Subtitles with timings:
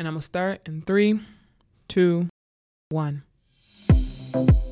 [0.00, 1.20] And I'm going to start in three,
[1.86, 2.30] two,
[2.88, 3.22] one.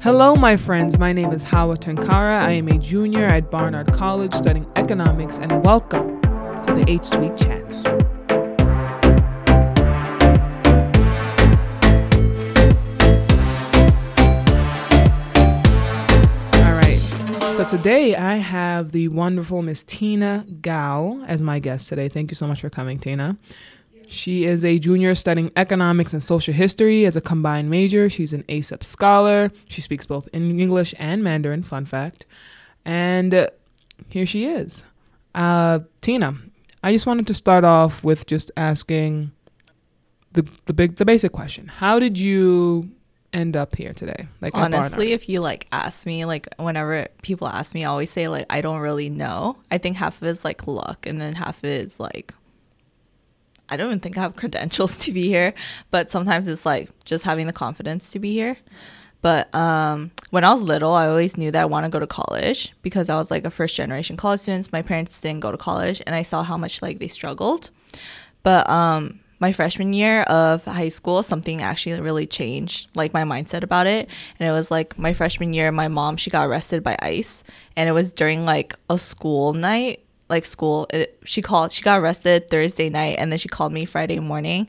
[0.01, 0.97] Hello, my friends.
[0.99, 2.41] My name is Hawa Tankara.
[2.41, 7.37] I am a junior at Barnard College studying economics, and welcome to the H Suite
[7.37, 7.83] Chats.
[17.55, 22.09] So today I have the wonderful Miss Tina Gao as my guest today.
[22.09, 23.37] Thank you so much for coming, Tina.
[24.09, 28.09] She is a junior studying economics and social history as a combined major.
[28.09, 29.53] She's an ASEP scholar.
[29.69, 32.25] She speaks both in English and Mandarin, fun fact.
[32.87, 33.49] And uh,
[34.09, 34.83] here she is.
[35.35, 36.37] Uh, Tina,
[36.83, 39.31] I just wanted to start off with just asking
[40.33, 41.69] the the big the basic question.
[41.69, 42.91] How did you
[43.33, 44.27] end up here today?
[44.41, 48.29] Like honestly, if you like ask me, like whenever people ask me, I always say
[48.29, 49.57] like I don't really know.
[49.71, 52.33] I think half of it is like luck, and then half of it is like
[53.69, 55.55] I don't even think I have credentials to be here,
[55.91, 58.57] but sometimes it's like just having the confidence to be here.
[59.21, 62.07] But um, when I was little, I always knew that I want to go to
[62.07, 64.73] college because I was like a first generation college student.
[64.73, 67.71] My parents didn't go to college, and I saw how much like they struggled.
[68.45, 73.63] But um, my freshman year of high school, something actually really changed, like my mindset
[73.63, 74.09] about it.
[74.39, 77.43] And it was like my freshman year, my mom she got arrested by ICE,
[77.77, 80.87] and it was during like a school night like school.
[80.91, 81.73] It, she called.
[81.73, 84.69] She got arrested Thursday night, and then she called me Friday morning,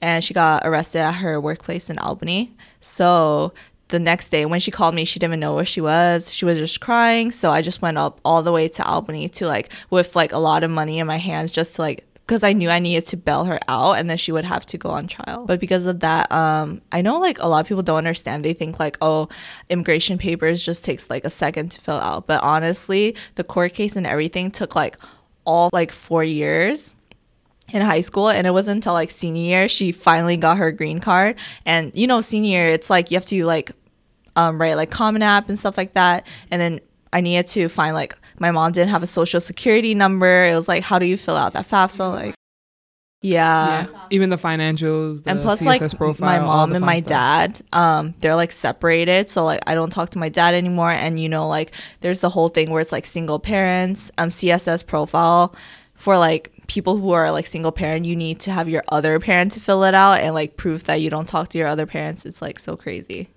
[0.00, 2.54] and she got arrested at her workplace in Albany.
[2.80, 3.52] So
[3.90, 6.44] the next day when she called me she didn't even know where she was she
[6.44, 9.68] was just crying so i just went up all the way to albany to like
[9.90, 12.70] with like a lot of money in my hands just to like because I knew
[12.70, 15.46] I needed to bail her out and then she would have to go on trial.
[15.46, 18.44] But because of that, um, I know like a lot of people don't understand.
[18.44, 19.28] They think like, oh,
[19.68, 22.28] immigration papers just takes like a second to fill out.
[22.28, 24.96] But honestly, the court case and everything took like
[25.44, 26.94] all like four years
[27.70, 31.00] in high school and it wasn't until like senior year she finally got her green
[31.00, 33.72] card and you know senior year it's like you have to like
[34.34, 36.80] um, write like common app and stuff like that and then
[37.12, 40.44] I needed to find like my mom didn't have a social security number.
[40.44, 42.12] It was like, how do you fill out that FAFSA?
[42.12, 42.34] Like,
[43.22, 43.86] yeah.
[43.90, 44.00] yeah.
[44.10, 47.08] Even the financials, the and plus, CSS like profile, my mom and my stuff.
[47.08, 49.28] dad, um, they're like separated.
[49.28, 50.90] So like, I don't talk to my dad anymore.
[50.90, 54.86] And you know, like, there's the whole thing where it's like single parents, um, CSS
[54.86, 55.54] profile
[55.94, 58.06] for like people who are like single parent.
[58.06, 61.02] You need to have your other parent to fill it out and like proof that
[61.02, 62.24] you don't talk to your other parents.
[62.24, 63.28] It's like so crazy.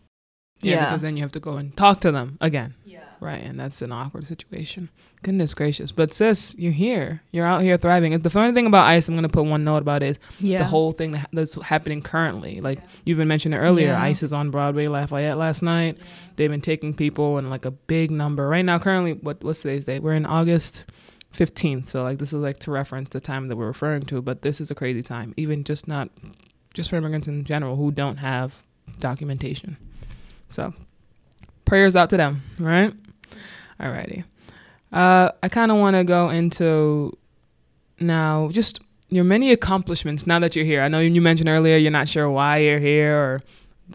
[0.61, 0.85] Yeah, yeah.
[0.85, 2.75] because then you have to go and talk to them again.
[3.23, 4.89] Right, and that's an awkward situation.
[5.21, 5.93] Goodness gracious.
[5.93, 7.21] But sis, you're here.
[7.31, 8.19] You're out here thriving.
[8.19, 10.57] The funny thing about ICE, I'm going to put one note about is yeah.
[10.57, 12.59] the whole thing that's happening currently.
[12.59, 14.03] Like you've been mentioning earlier, yeah.
[14.03, 15.95] ICE is on Broadway, Lafayette last night.
[15.97, 16.03] Yeah.
[16.35, 18.45] They've been taking people in like a big number.
[18.45, 20.03] Right now, currently, what what's today's date?
[20.03, 20.83] We're in August
[21.33, 21.87] 15th.
[21.87, 24.59] So like this is like to reference the time that we're referring to, but this
[24.59, 25.33] is a crazy time.
[25.37, 26.09] Even just not
[26.73, 28.63] just for immigrants in general who don't have
[28.99, 29.77] documentation.
[30.49, 30.73] So
[31.63, 32.93] prayers out to them, right?
[33.79, 34.23] Alrighty.
[34.91, 37.17] Uh, I kind of want to go into
[37.99, 38.79] now just
[39.09, 40.81] your many accomplishments now that you're here.
[40.81, 43.43] I know you mentioned earlier you're not sure why you're here or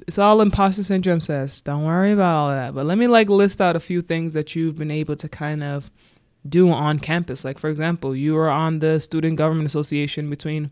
[0.06, 1.60] it's all imposter syndrome says.
[1.60, 2.74] Don't worry about all that.
[2.74, 5.62] But let me like list out a few things that you've been able to kind
[5.62, 5.90] of
[6.48, 7.44] do on campus.
[7.44, 10.70] Like for example, you were on the Student Government Association between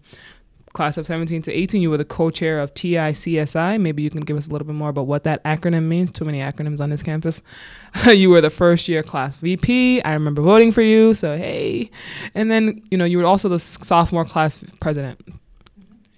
[0.77, 3.81] class of 17 to 18, you were the co-chair of TICSI.
[3.81, 6.11] Maybe you can give us a little bit more about what that acronym means.
[6.13, 7.43] Too many acronyms on this campus.
[8.07, 10.03] you were the first year class VP.
[10.03, 11.91] I remember voting for you, so hey.
[12.35, 15.19] And then, you know, you were also the sophomore class president.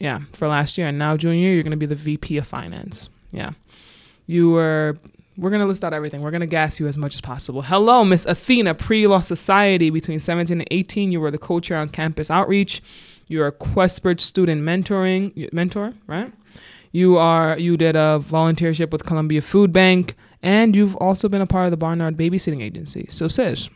[0.00, 0.88] Yeah, for last year.
[0.88, 3.08] And now junior, you're going to be the VP of finance.
[3.30, 3.52] Yeah.
[4.26, 4.98] You were
[5.36, 6.20] we're going to list out everything.
[6.20, 7.62] We're going to gas you as much as possible.
[7.62, 9.90] Hello, Miss Athena, pre law society.
[9.90, 12.82] Between 17 and 18, you were the co chair on campus outreach.
[13.28, 16.32] You're a Questbridge student mentoring mentor, right?
[16.92, 21.46] You are you did a volunteership with Columbia Food Bank, and you've also been a
[21.46, 23.06] part of the Barnard Babysitting Agency.
[23.10, 23.68] So, sis,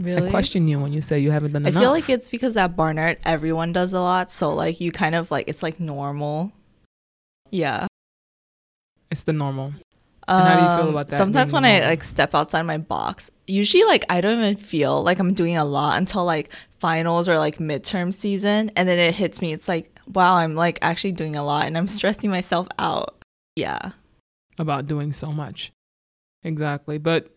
[0.00, 0.28] Really?
[0.28, 1.80] I question you when you say you haven't done I enough.
[1.80, 5.14] I feel like it's because at Barnard everyone does a lot, so like you kind
[5.14, 6.52] of like it's like normal.
[7.50, 7.86] Yeah.
[9.10, 9.72] It's the normal.
[10.28, 11.16] Um, how do you feel um, about that?
[11.16, 11.64] Sometimes when?
[11.64, 15.56] I like step outside my box, usually like I don't even feel like I'm doing
[15.56, 19.52] a lot until like finals or like midterm season and then it hits me.
[19.52, 23.24] It's like, wow, I'm like actually doing a lot and I'm stressing myself out.
[23.56, 23.92] Yeah.
[24.58, 25.72] About doing so much.
[26.44, 26.98] Exactly.
[26.98, 27.30] But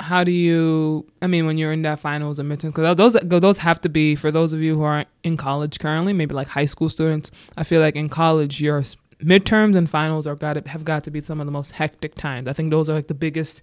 [0.00, 3.58] how do you I mean when you're in that finals and midterms cuz those those
[3.58, 6.64] have to be for those of you who are in college currently, maybe like high
[6.64, 7.30] school students.
[7.58, 8.82] I feel like in college your
[9.22, 12.14] midterms and finals are got to, have got to be some of the most hectic
[12.14, 12.48] times.
[12.48, 13.62] I think those are like the biggest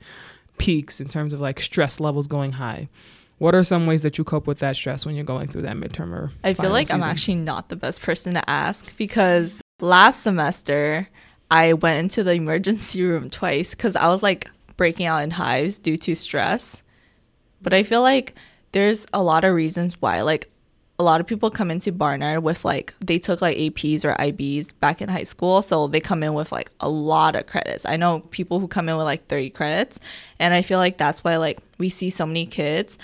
[0.57, 2.89] peaks in terms of like stress levels going high.
[3.37, 5.75] What are some ways that you cope with that stress when you're going through that
[5.75, 7.03] midterm or I feel like season?
[7.03, 11.09] I'm actually not the best person to ask because last semester,
[11.51, 15.77] I went into the emergency room twice because I was like breaking out in hives
[15.77, 16.81] due to stress.
[17.61, 18.35] But I feel like
[18.71, 20.21] there's a lot of reasons why.
[20.21, 20.49] Like
[20.97, 24.71] a lot of people come into Barnard with like they took like APs or IBs
[24.79, 27.85] back in high school, so they come in with like a lot of credits.
[27.85, 29.99] I know people who come in with like 30 credits,
[30.39, 32.97] and I feel like that's why like we see so many kids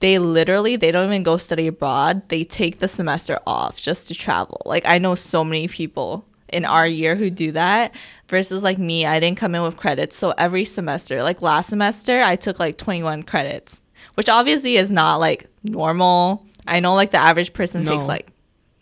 [0.00, 2.28] they literally they don't even go study abroad.
[2.28, 4.62] They take the semester off just to travel.
[4.64, 7.94] Like I know so many people in our year who do that
[8.26, 10.16] versus like me, I didn't come in with credits.
[10.16, 13.82] So every semester, like last semester, I took like 21 credits,
[14.14, 17.92] which obviously is not like normal I know like the average person no.
[17.92, 18.32] takes like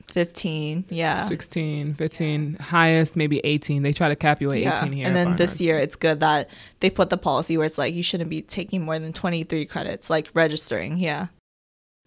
[0.09, 4.81] 15 yeah 16 15 highest maybe 18 they try to cap you at yeah.
[4.81, 6.49] 18 here and then this year it's good that
[6.81, 10.09] they put the policy where it's like you shouldn't be taking more than 23 credits
[10.09, 11.27] like registering yeah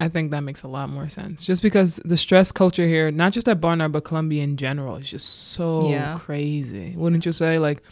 [0.02, 1.46] I think that makes a lot more sense.
[1.46, 5.08] Just because the stress culture here, not just at Barnard, but Columbia in general, is
[5.08, 6.18] just so yeah.
[6.18, 6.96] crazy.
[6.96, 7.60] Wouldn't you say?
[7.60, 7.84] Like,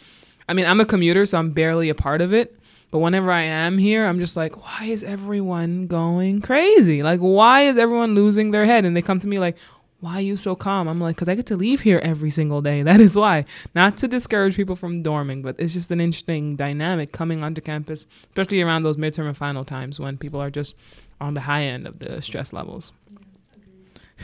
[0.48, 2.58] I mean, I'm a commuter, so I'm barely a part of it.
[2.90, 7.02] But whenever I am here, I'm just like, why is everyone going crazy?
[7.02, 8.84] Like, why is everyone losing their head?
[8.84, 9.56] And they come to me like,
[10.00, 10.88] why are you so calm?
[10.88, 12.82] I'm like, because I get to leave here every single day.
[12.90, 13.44] That is why.
[13.74, 18.06] Not to discourage people from dorming, but it's just an interesting dynamic coming onto campus,
[18.30, 20.74] especially around those midterm and final times when people are just
[21.20, 22.92] on the high end of the stress levels.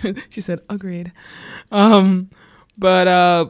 [0.29, 1.11] She said, agreed.
[1.73, 2.29] Um,
[2.77, 3.47] but uh,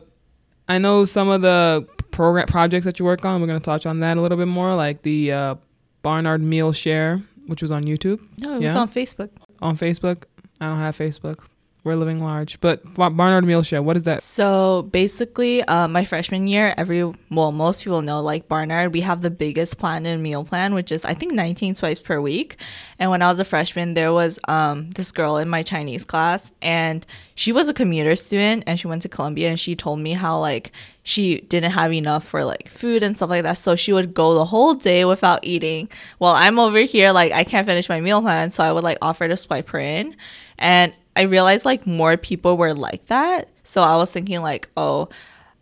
[0.69, 3.41] I know some of the program projects that you work on.
[3.41, 5.55] We're going to touch on that a little bit more, like the uh,
[6.03, 8.21] Barnard Meal Share, which was on YouTube.
[8.41, 8.69] No, it yeah?
[8.69, 9.31] was on Facebook.
[9.61, 10.25] On Facebook.
[10.61, 11.39] I don't have Facebook.
[11.87, 12.61] We're living large.
[12.61, 14.21] But Barnard Meal Share, what is that?
[14.25, 19.23] So basically, uh, my freshman year, every well, most people know like Barnard, we have
[19.23, 22.57] the biggest platinum meal plan, which is I think 19 swipes per week.
[22.99, 26.51] And when I was a freshman, there was um, this girl in my Chinese class,
[26.61, 27.07] and
[27.37, 30.41] she was a commuter student, and she went to Columbia, and she told me how
[30.41, 30.73] like
[31.05, 33.59] she didn't have enough for like food and stuff like that.
[33.59, 35.89] So she would go the whole day without eating.
[36.19, 38.99] While I'm over here, like I can't finish my meal plan, so I would like
[39.01, 40.17] offer to swipe her in.
[40.59, 43.49] And I realized like more people were like that.
[43.65, 45.09] So I was thinking like, oh,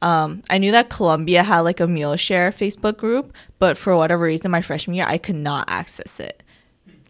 [0.02, 4.24] um, I knew that Columbia had like a meal share Facebook group, but for whatever
[4.24, 6.42] reason, my freshman year, I could not access it.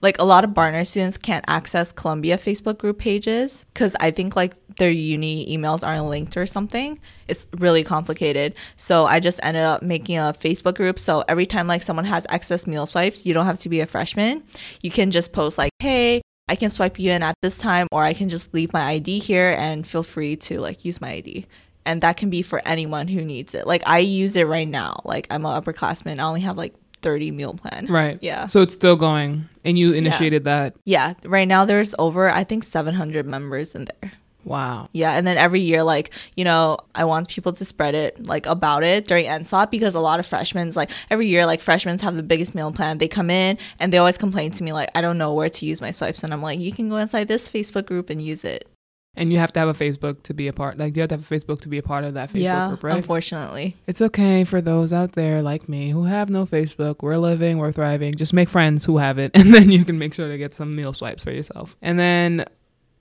[0.00, 4.36] Like a lot of Barnard students can't access Columbia Facebook group pages because I think
[4.36, 7.00] like their uni emails aren't linked or something.
[7.26, 8.54] It's really complicated.
[8.76, 10.98] So I just ended up making a Facebook group.
[10.98, 13.86] So every time like someone has excess meal swipes, you don't have to be a
[13.86, 14.42] freshman.
[14.82, 18.02] You can just post like, hey, I can swipe you in at this time, or
[18.02, 21.46] I can just leave my ID here and feel free to like use my ID.
[21.86, 23.66] And that can be for anyone who needs it.
[23.66, 25.00] Like I use it right now.
[25.04, 26.18] Like I'm an upperclassman.
[26.18, 27.86] I only have like 30 meal plan.
[27.88, 28.18] Right.
[28.22, 28.46] Yeah.
[28.46, 30.52] So it's still going and you initiated yeah.
[30.70, 30.76] that.
[30.84, 31.14] Yeah.
[31.24, 34.12] Right now there's over I think 700 members in there.
[34.44, 34.88] Wow.
[34.92, 38.46] Yeah, and then every year, like you know, I want people to spread it like
[38.46, 42.16] about it during NSOP because a lot of freshmen, like every year, like freshmen have
[42.16, 42.98] the biggest meal plan.
[42.98, 45.66] They come in and they always complain to me like, I don't know where to
[45.66, 48.44] use my swipes, and I'm like, you can go inside this Facebook group and use
[48.44, 48.68] it.
[49.16, 50.76] And you have to have a Facebook to be a part.
[50.76, 52.68] Like you have to have a Facebook to be a part of that Facebook yeah,
[52.68, 52.96] group, right?
[52.96, 56.96] Unfortunately, it's okay for those out there like me who have no Facebook.
[57.00, 58.14] We're living, we're thriving.
[58.14, 60.74] Just make friends who have it, and then you can make sure to get some
[60.74, 61.76] meal swipes for yourself.
[61.80, 62.44] And then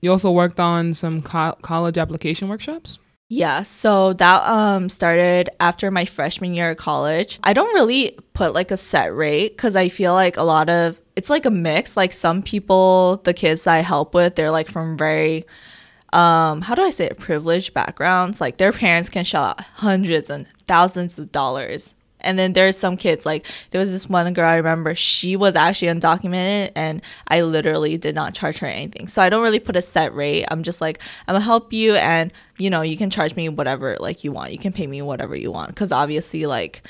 [0.03, 2.99] you also worked on some co- college application workshops?
[3.29, 7.39] Yeah, so that um started after my freshman year of college.
[7.41, 10.99] I don't really put like a set rate cuz I feel like a lot of
[11.15, 11.95] it's like a mix.
[11.95, 15.45] Like some people, the kids I help with, they're like from very
[16.11, 18.41] um how do I say it, privileged backgrounds.
[18.41, 22.97] Like their parents can shell out hundreds and thousands of dollars and then there's some
[22.97, 27.41] kids like there was this one girl I remember she was actually undocumented and I
[27.41, 29.07] literally did not charge her anything.
[29.07, 30.45] So I don't really put a set rate.
[30.49, 33.97] I'm just like I'm gonna help you and you know you can charge me whatever
[33.99, 34.51] like you want.
[34.51, 36.81] You can pay me whatever you want because obviously like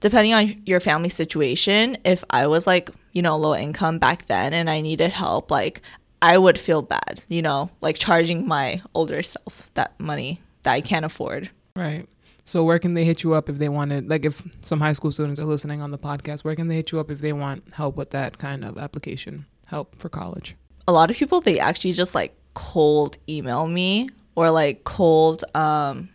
[0.00, 4.52] depending on your family situation, if I was like you know low income back then
[4.52, 5.82] and I needed help like
[6.24, 10.80] I would feel bad, you know, like charging my older self that money that I
[10.80, 11.50] can't afford.
[11.76, 12.06] Right.
[12.44, 15.10] So where can they hit you up if they wanted like if some high school
[15.10, 17.64] students are listening on the podcast, where can they hit you up if they want
[17.72, 20.54] help with that kind of application, help for college?
[20.86, 26.10] A lot of people they actually just like cold email me or like cold um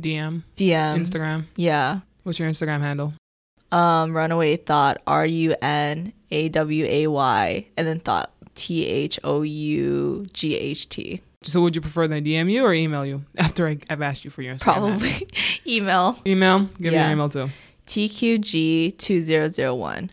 [0.00, 0.42] DM.
[0.56, 0.98] DM.
[0.98, 1.44] Instagram.
[1.56, 2.00] Yeah.
[2.22, 3.12] What's your Instagram handle?
[3.70, 9.20] Um runaway thought R U N A W A Y and then thought T H
[9.22, 11.20] O U G H T.
[11.46, 14.30] So would you prefer they DM you or email you after I, have asked you
[14.30, 15.28] for your Instagram Probably
[15.66, 16.18] email.
[16.26, 16.68] Email?
[16.80, 17.02] Give yeah.
[17.02, 17.50] me your email too.
[17.86, 20.10] TQG2001.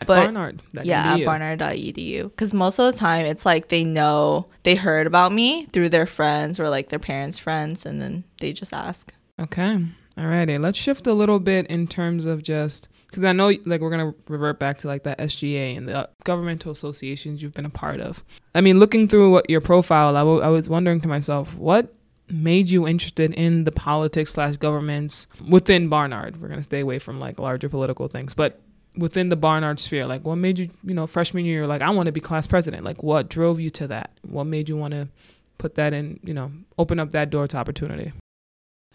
[0.00, 0.62] At but Barnard.
[0.82, 2.24] Yeah, at barnard.edu.
[2.24, 6.06] Because most of the time, it's like they know they heard about me through their
[6.06, 9.12] friends or like their parents' friends, and then they just ask.
[9.38, 9.84] Okay.
[10.16, 10.58] Alrighty.
[10.60, 14.14] Let's shift a little bit in terms of just because I know like we're gonna
[14.28, 18.00] revert back to like that SGA and the uh, governmental associations you've been a part
[18.00, 18.24] of.
[18.54, 21.92] I mean, looking through what your profile, I, w- I was wondering to myself, what
[22.28, 26.40] made you interested in the politics slash governments within Barnard?
[26.40, 28.60] We're gonna stay away from like larger political things, but
[28.96, 32.06] within the Barnard sphere, like what made you, you know, freshman year, like I want
[32.06, 32.84] to be class president.
[32.84, 34.10] Like what drove you to that?
[34.22, 35.08] What made you want to
[35.58, 38.12] put that in, you know, open up that door to opportunity?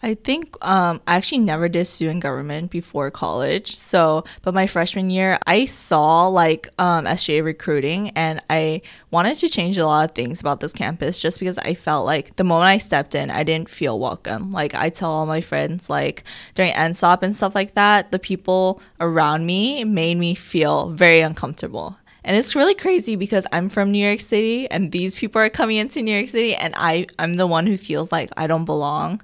[0.02, 3.74] I think um, I actually never did student government before college.
[3.74, 9.48] So, but my freshman year, I saw like um, SGA recruiting and I wanted to
[9.48, 12.68] change a lot of things about this campus just because I felt like the moment
[12.68, 14.52] I stepped in, I didn't feel welcome.
[14.52, 16.24] Like I tell all my friends, like
[16.54, 21.96] during NSOP and stuff like that, the people around me made me feel very uncomfortable.
[22.22, 25.78] And it's really crazy because I'm from New York City and these people are coming
[25.78, 29.22] into New York City and I, I'm the one who feels like I don't belong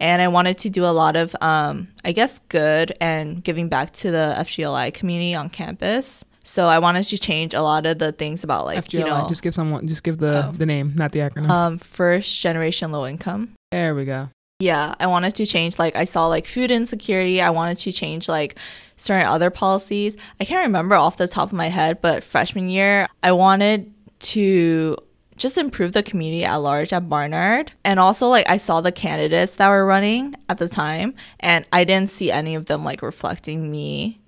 [0.00, 3.92] and I wanted to do a lot of, um, I guess, good and giving back
[3.94, 6.24] to the FGLI community on campus.
[6.42, 8.98] So I wanted to change a lot of the things about like FGLI.
[8.98, 10.52] You know, just give someone, just give the oh.
[10.52, 11.48] the name, not the acronym.
[11.48, 13.54] Um, first generation low income.
[13.70, 14.28] There we go.
[14.60, 17.40] Yeah, I wanted to change like I saw like food insecurity.
[17.40, 18.56] I wanted to change like
[18.96, 20.16] certain other policies.
[20.38, 24.96] I can't remember off the top of my head, but freshman year I wanted to
[25.36, 27.72] just improve the community at large at Barnard.
[27.84, 31.84] And also like I saw the candidates that were running at the time and I
[31.84, 34.20] didn't see any of them like reflecting me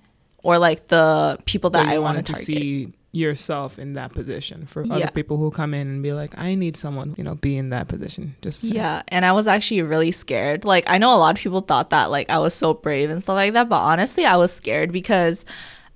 [0.43, 2.47] or like the people that so I wanted to target.
[2.47, 6.55] see yourself in that position for other people who come in and be like I
[6.55, 8.37] need someone, you know, be in that position.
[8.43, 10.65] Just Yeah, and I was actually really scared.
[10.65, 13.23] Like I know a lot of people thought that like I was so brave and
[13.23, 15.45] stuff like that, but honestly, I was scared because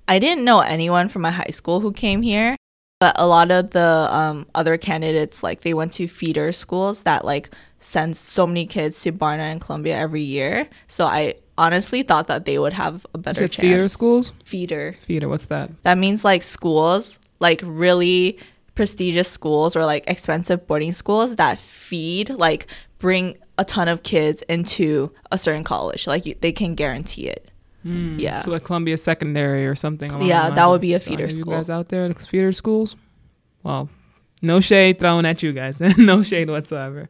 [0.07, 2.55] I didn't know anyone from my high school who came here
[3.01, 7.25] but a lot of the um, other candidates like they went to feeder schools that
[7.25, 10.69] like sends so many kids to Barnard and Columbia every year.
[10.87, 13.55] So I honestly thought that they would have a better chance.
[13.55, 14.31] Feeder schools?
[14.45, 14.95] Feeder.
[15.01, 15.71] Feeder, what's that?
[15.81, 18.37] That means like schools, like really
[18.75, 22.67] prestigious schools or like expensive boarding schools that feed like
[22.99, 26.05] bring a ton of kids into a certain college.
[26.05, 27.49] Like you, they can guarantee it.
[27.85, 28.41] Mm, yeah.
[28.41, 30.21] So like Columbia Secondary or something.
[30.21, 31.53] Yeah, that would be a feeder so school.
[31.53, 32.95] You guys out there, feeder schools?
[33.63, 33.89] Well,
[34.41, 35.79] no shade thrown at you guys.
[35.97, 37.09] no shade whatsoever.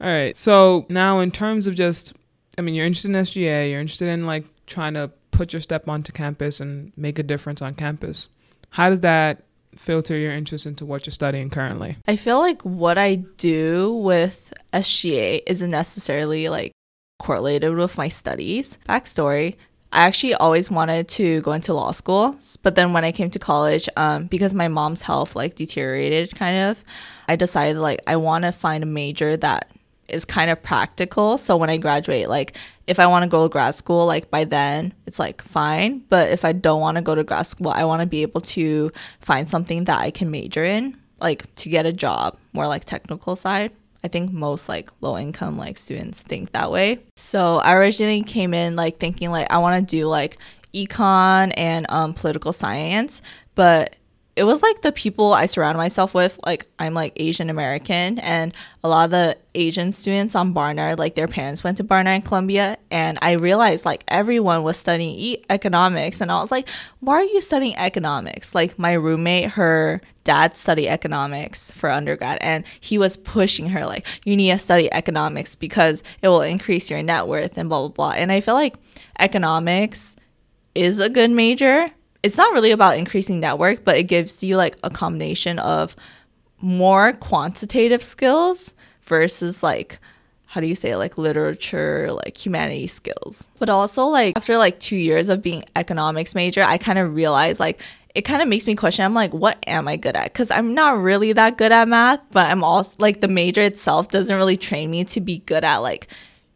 [0.00, 0.36] All right.
[0.36, 2.12] So now, in terms of just,
[2.58, 3.70] I mean, you're interested in SGA.
[3.70, 7.62] You're interested in like trying to put your step onto campus and make a difference
[7.62, 8.28] on campus.
[8.70, 9.44] How does that
[9.76, 11.96] filter your interest into what you're studying currently?
[12.06, 16.72] I feel like what I do with SGA isn't necessarily like
[17.18, 18.78] correlated with my studies.
[18.88, 19.56] Backstory
[19.92, 23.38] I actually always wanted to go into law school, but then when I came to
[23.38, 26.84] college, um, because my mom's health like deteriorated kind of,
[27.28, 29.70] I decided like I want to find a major that
[30.08, 31.38] is kind of practical.
[31.38, 34.44] So when I graduate, like if I want to go to grad school, like by
[34.44, 36.02] then it's like fine.
[36.08, 38.40] But if I don't want to go to grad school, I want to be able
[38.42, 42.84] to find something that I can major in, like to get a job, more like
[42.84, 43.72] technical side.
[44.06, 47.00] I think most like low income like students think that way.
[47.16, 50.38] So I originally came in like thinking like I want to do like
[50.72, 53.20] econ and um, political science,
[53.56, 53.96] but
[54.36, 56.38] it was like the people I surround myself with.
[56.44, 58.52] Like I'm like Asian American, and
[58.84, 62.24] a lot of the Asian students on Barnard, like their parents went to Barnard and
[62.24, 66.68] Columbia, and I realized like everyone was studying e- economics, and I was like,
[67.00, 68.54] why are you studying economics?
[68.54, 74.06] Like my roommate, her dad studied economics for undergrad, and he was pushing her like,
[74.26, 78.10] you need to study economics because it will increase your net worth and blah blah
[78.10, 78.10] blah.
[78.10, 78.74] And I feel like
[79.18, 80.14] economics
[80.74, 81.90] is a good major
[82.22, 85.96] it's not really about increasing network, but it gives you like a combination of
[86.60, 90.00] more quantitative skills versus like
[90.46, 93.48] how do you say like literature like humanity skills.
[93.58, 97.60] But also like after like two years of being economics major i kind of realized
[97.60, 97.82] like
[98.14, 100.32] it kind of makes me question i'm like what am i good at?
[100.32, 104.08] Because i'm not really that good at math but i'm also like the major itself
[104.08, 106.08] doesn't really train me to be good at like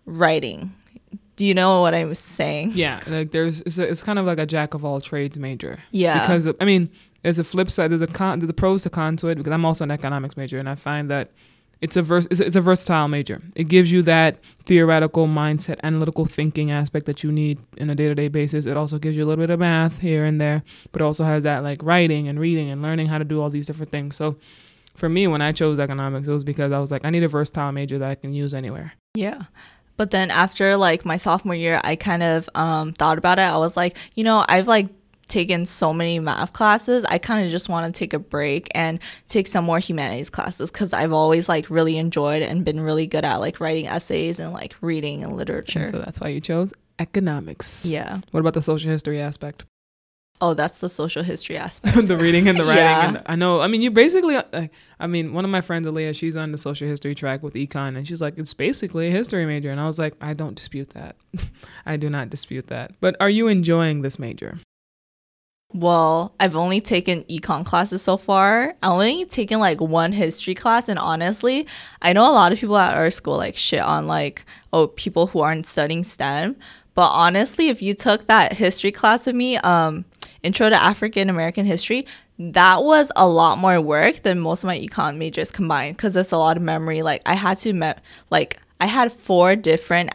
[0.07, 0.73] writing
[1.41, 2.73] do you know what I'm saying?
[2.75, 5.79] Yeah, like there's it's, a, it's kind of like a jack of all trades major.
[5.91, 6.91] Yeah, because I mean,
[7.23, 7.91] there's a flip side.
[7.91, 8.41] There's a con.
[8.41, 10.75] There's a pros to cons to it because I'm also an economics major, and I
[10.75, 11.31] find that
[11.81, 13.41] it's a vers- it's, a, it's a versatile major.
[13.57, 18.29] It gives you that theoretical mindset, analytical thinking aspect that you need in a day-to-day
[18.29, 18.67] basis.
[18.67, 21.45] It also gives you a little bit of math here and there, but also has
[21.45, 24.15] that like writing and reading and learning how to do all these different things.
[24.15, 24.37] So
[24.95, 27.29] for me, when I chose economics, it was because I was like, I need a
[27.29, 28.93] versatile major that I can use anywhere.
[29.15, 29.45] Yeah.
[29.97, 33.43] But then after like my sophomore year, I kind of um, thought about it.
[33.43, 34.89] I was like, you know, I've like
[35.31, 38.99] taken so many math classes, I kind of just want to take a break and
[39.29, 43.25] take some more humanities classes because I've always like really enjoyed and been really good
[43.25, 45.81] at like writing essays and like reading and literature.
[45.81, 47.87] And so that's why you chose economics.
[47.87, 48.21] Yeah.
[48.33, 49.65] What about the social history aspect?
[50.43, 52.07] Oh, that's the social history aspect.
[52.07, 52.83] the reading and the writing.
[52.83, 53.09] yeah.
[53.09, 53.61] And I know.
[53.61, 54.37] I mean, you basically.
[54.37, 54.69] Uh,
[54.99, 57.97] I mean, one of my friends, Aaliyah, she's on the social history track with econ,
[57.97, 59.71] and she's like, it's basically a history major.
[59.71, 61.17] And I was like, I don't dispute that.
[61.87, 62.93] I do not dispute that.
[63.01, 64.59] But are you enjoying this major?
[65.73, 68.75] Well, I've only taken econ classes so far.
[68.83, 71.67] I only taken like one history class, and honestly,
[72.03, 75.29] I know a lot of people at our school like shit on like oh people
[75.29, 76.57] who aren't studying STEM.
[76.95, 80.05] But honestly, if you took that history class with me, um,
[80.43, 82.07] Intro to African American History,
[82.39, 86.33] that was a lot more work than most of my econ majors combined because it's
[86.33, 87.03] a lot of memory.
[87.03, 87.93] Like I had to me-
[88.31, 90.11] like I had four different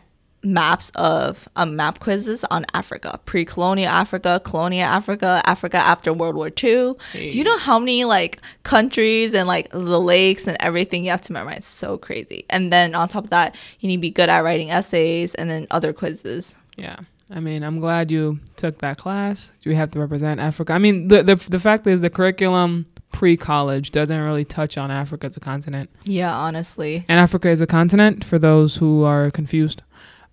[0.46, 6.52] maps of um, map quizzes on Africa, pre-colonial Africa, colonial Africa, Africa after World War
[6.64, 6.94] II.
[7.12, 7.32] Hey.
[7.32, 11.22] Do you know how many like countries and like the lakes and everything you have
[11.22, 11.66] to memorize?
[11.66, 12.46] So crazy.
[12.50, 15.50] And then on top of that, you need to be good at writing essays and
[15.50, 16.56] then other quizzes.
[16.78, 16.98] Yeah.
[17.30, 19.52] I mean, I'm glad you took that class.
[19.62, 20.74] Do you have to represent Africa.
[20.74, 25.28] I mean, the the the fact is the curriculum pre-college doesn't really touch on Africa
[25.28, 25.90] as a continent.
[26.04, 27.06] Yeah, honestly.
[27.08, 29.84] And Africa is a continent for those who are confused.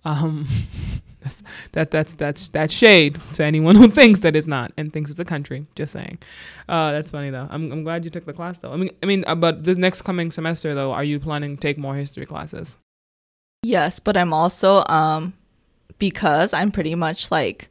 [0.03, 0.47] Um,
[1.21, 5.09] that's, that that's that's that's shade to anyone who thinks that it's not and thinks
[5.09, 5.65] it's a country.
[5.75, 6.19] Just saying.
[6.69, 7.47] Uh, that's funny though.
[7.49, 8.71] I'm I'm glad you took the class though.
[8.71, 11.61] I mean I mean, uh, but the next coming semester though, are you planning to
[11.61, 12.77] take more history classes?
[13.63, 15.33] Yes, but I'm also um
[15.99, 17.69] because I'm pretty much like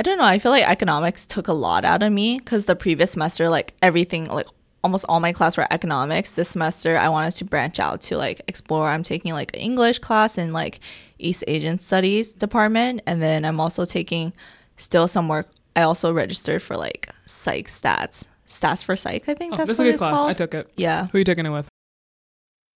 [0.00, 2.76] I don't know, I feel like economics took a lot out of me cuz the
[2.76, 4.46] previous semester like everything like
[4.84, 6.30] almost all my class were economics.
[6.30, 8.88] This semester I wanted to branch out to like explore.
[8.88, 10.80] I'm taking like an English class in like
[11.18, 14.32] East Asian Studies department and then I'm also taking
[14.76, 18.24] still some work I also registered for like psych stats.
[18.48, 20.16] Stats for psych, I think oh, that's, that's what a good it's class.
[20.16, 20.30] Called.
[20.30, 20.70] I took it.
[20.76, 21.06] Yeah.
[21.06, 21.68] Who are you taking it with?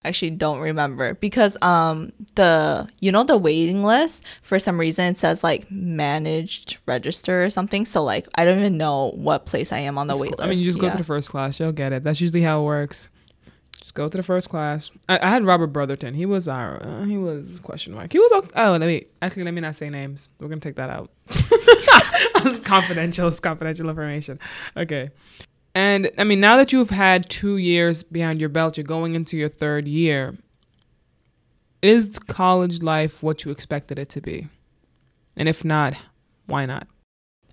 [0.04, 1.14] Actually don't remember.
[1.14, 6.78] Because um the you know the waiting list for some reason it says like managed
[6.86, 7.84] register or something.
[7.84, 10.38] So like i don't even know what place i am on the That's wait cool.
[10.38, 10.88] list i mean you just yeah.
[10.88, 11.58] go to the first class.
[11.60, 12.04] You'll get it.
[12.04, 13.08] That's usually how it works.
[13.78, 14.90] Just go to the first class.
[15.08, 16.14] I, I had robert brotherton.
[16.14, 18.12] He was our uh, he was question mark.
[18.12, 18.50] He was okay.
[18.56, 20.28] oh let me actually let me not say names.
[20.38, 21.10] We're gonna take that out.
[22.44, 23.28] It's confidential.
[23.28, 24.40] It's confidential information.
[24.76, 25.10] Okay
[25.74, 29.36] and I mean, now that you've had two years behind your belt, you're going into
[29.36, 30.36] your third year.
[31.80, 34.48] Is college life what you expected it to be?
[35.36, 35.94] And if not,
[36.46, 36.86] why not?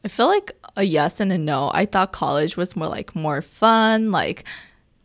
[0.03, 1.71] I feel like a yes and a no.
[1.73, 4.12] I thought college was more like more fun.
[4.12, 4.43] Like,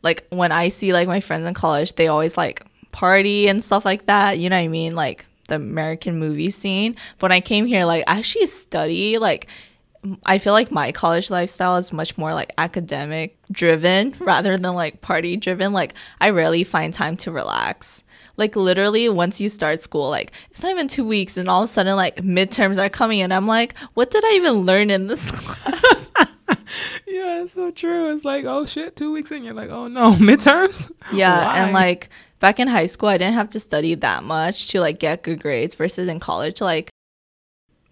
[0.03, 3.85] like when I see like my friends in college, they always like party and stuff
[3.85, 4.39] like that.
[4.39, 4.95] You know what I mean?
[4.95, 6.97] Like the American movie scene.
[7.19, 9.49] But when I came here, like I actually study like
[10.25, 15.01] I feel like my college lifestyle is much more like academic driven rather than like
[15.01, 15.73] party driven.
[15.73, 18.03] Like I rarely find time to relax.
[18.37, 21.71] Like literally once you start school, like it's not even two weeks and all of
[21.71, 25.07] a sudden like midterms are coming and I'm like, what did I even learn in
[25.07, 26.11] this class?
[27.07, 28.13] yeah, it's so true.
[28.13, 30.91] It's like, oh shit, two weeks in, you're like, oh no, midterms?
[31.13, 31.59] Yeah, Why?
[31.59, 32.09] and like
[32.41, 35.41] back in high school I didn't have to study that much to like get good
[35.41, 36.91] grades versus in college, like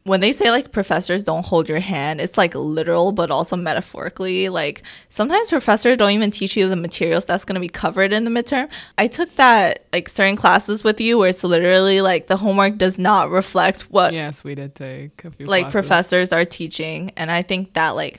[0.04, 4.48] when they say like professors don't hold your hand, it's like literal but also metaphorically.
[4.48, 8.24] Like sometimes professors don't even teach you the materials that's going to be covered in
[8.24, 8.68] the midterm.
[8.98, 12.98] I took that like certain classes with you where it's literally like the homework does
[12.98, 15.72] not reflect what Yes, we did take like classes.
[15.72, 18.18] professors are teaching and I think that like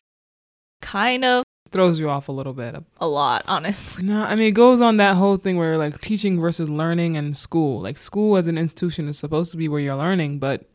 [0.81, 2.75] kind of throws you off a little bit.
[2.97, 4.03] A lot, honestly.
[4.03, 7.35] No, I mean it goes on that whole thing where like teaching versus learning and
[7.35, 7.81] school.
[7.81, 10.65] Like school as an institution is supposed to be where you're learning, but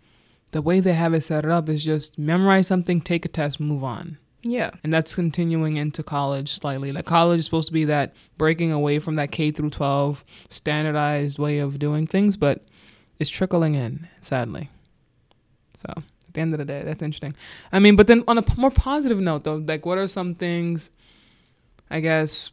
[0.50, 3.84] the way they have it set up is just memorize something, take a test, move
[3.84, 4.18] on.
[4.42, 4.70] Yeah.
[4.82, 6.92] And that's continuing into college slightly.
[6.92, 11.38] Like college is supposed to be that breaking away from that K through 12 standardized
[11.38, 12.64] way of doing things, but
[13.18, 14.70] it's trickling in, sadly.
[15.76, 17.34] So, at the end of the day, that's interesting.
[17.72, 20.90] I mean, but then on a more positive note though, like what are some things
[21.90, 22.50] I guess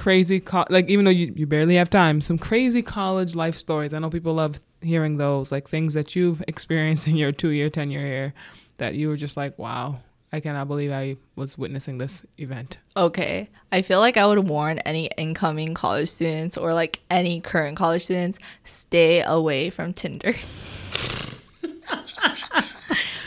[0.00, 3.92] crazy co- like even though you, you barely have time, some crazy college life stories.
[3.92, 7.68] I know people love hearing those like things that you've experienced in your two year
[7.68, 8.34] tenure here
[8.78, 9.98] that you were just like wow
[10.32, 12.78] i cannot believe i was witnessing this event.
[12.96, 13.50] Okay.
[13.70, 18.04] I feel like i would warn any incoming college students or like any current college
[18.04, 20.34] students stay away from tinder.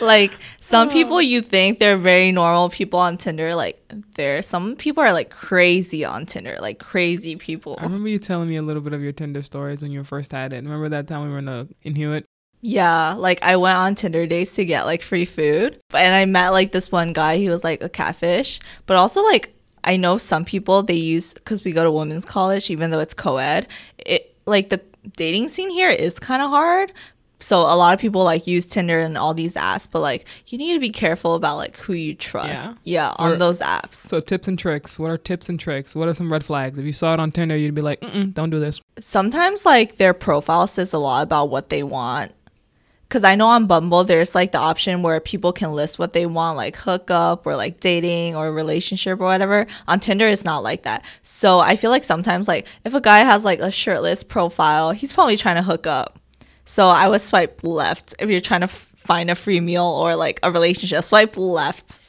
[0.02, 0.92] Like some oh.
[0.92, 3.84] people you think they're very normal people on Tinder, like
[4.16, 7.78] there some people are like crazy on Tinder, like crazy people.
[7.82, 10.32] I remember you telling me a little bit of your Tinder stories when you first
[10.32, 10.64] had it.
[10.64, 12.26] Remember that time we were in the in Hewitt?
[12.62, 15.82] Yeah, like I went on Tinder dates to get like free food.
[15.94, 18.62] And I met like this one guy, he was like a catfish.
[18.86, 22.70] But also like I know some people they use cuz we go to women's college
[22.70, 23.68] even though it's co-ed.
[23.98, 24.80] It like the
[25.18, 26.94] dating scene here is kind of hard,
[27.44, 30.58] so a lot of people like use Tinder and all these apps, but like you
[30.58, 32.48] need to be careful about like who you trust.
[32.54, 33.96] Yeah, yeah on or, those apps.
[33.96, 34.98] So tips and tricks.
[34.98, 35.94] What are tips and tricks?
[35.94, 36.78] What are some red flags?
[36.78, 38.80] If you saw it on Tinder, you'd be like, mm, don't do this.
[38.98, 42.32] Sometimes like their profile says a lot about what they want.
[43.10, 46.26] Cause I know on Bumble there's like the option where people can list what they
[46.26, 49.68] want, like hookup or like dating or relationship or whatever.
[49.88, 51.04] On Tinder, it's not like that.
[51.22, 55.12] So I feel like sometimes like if a guy has like a shirtless profile, he's
[55.12, 56.20] probably trying to hook up
[56.66, 60.40] so I would swipe left if you're trying to find a free meal or like
[60.44, 61.04] a relationship.
[61.04, 62.00] Swipe left.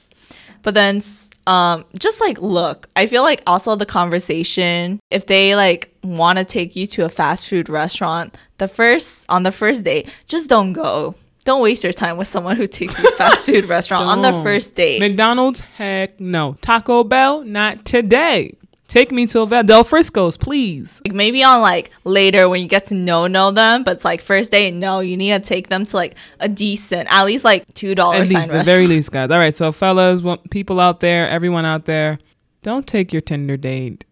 [0.62, 1.02] But then
[1.46, 2.88] um just like look.
[2.96, 7.08] I feel like also the conversation if they like want to take you to a
[7.08, 11.14] fast food restaurant the first on the first date just don't go.
[11.44, 14.32] Don't waste your time with someone who takes you to fast food restaurant on the
[14.42, 15.00] first date.
[15.00, 16.56] Mcdonald's heck no.
[16.62, 18.56] Taco bell not today
[18.94, 21.02] Take me to Del Frisco's, please.
[21.04, 24.20] Like maybe on like later when you get to know know them, but it's like
[24.20, 27.74] first date, no, you need to take them to like a decent, at least like
[27.74, 28.30] two dollars.
[28.30, 29.32] At least, the very least, guys.
[29.32, 32.20] All right, so fellas, people out there, everyone out there,
[32.62, 34.04] don't take your Tinder date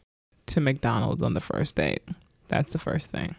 [0.47, 2.03] to McDonald's on the first date.
[2.49, 3.37] That's the first thing.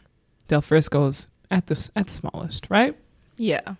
[0.48, 2.96] Del Frisco's at the at the smallest, right?
[3.36, 3.76] Yeah.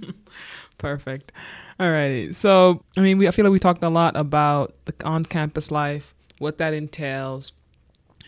[0.78, 1.32] Perfect.
[1.78, 2.32] All righty.
[2.32, 6.14] So, I mean, we I feel like we talked a lot about the on-campus life
[6.44, 7.52] what that entails.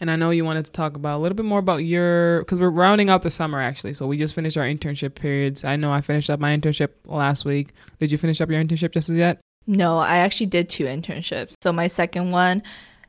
[0.01, 2.59] And I know you wanted to talk about a little bit more about your because
[2.59, 3.93] we're rounding out the summer actually.
[3.93, 5.65] So we just finished our internship periods.
[5.65, 7.69] I know I finished up my internship last week.
[8.01, 9.39] Did you finish up your internship just as yet?
[9.67, 11.55] No, I actually did two internships.
[11.63, 12.63] So my second one,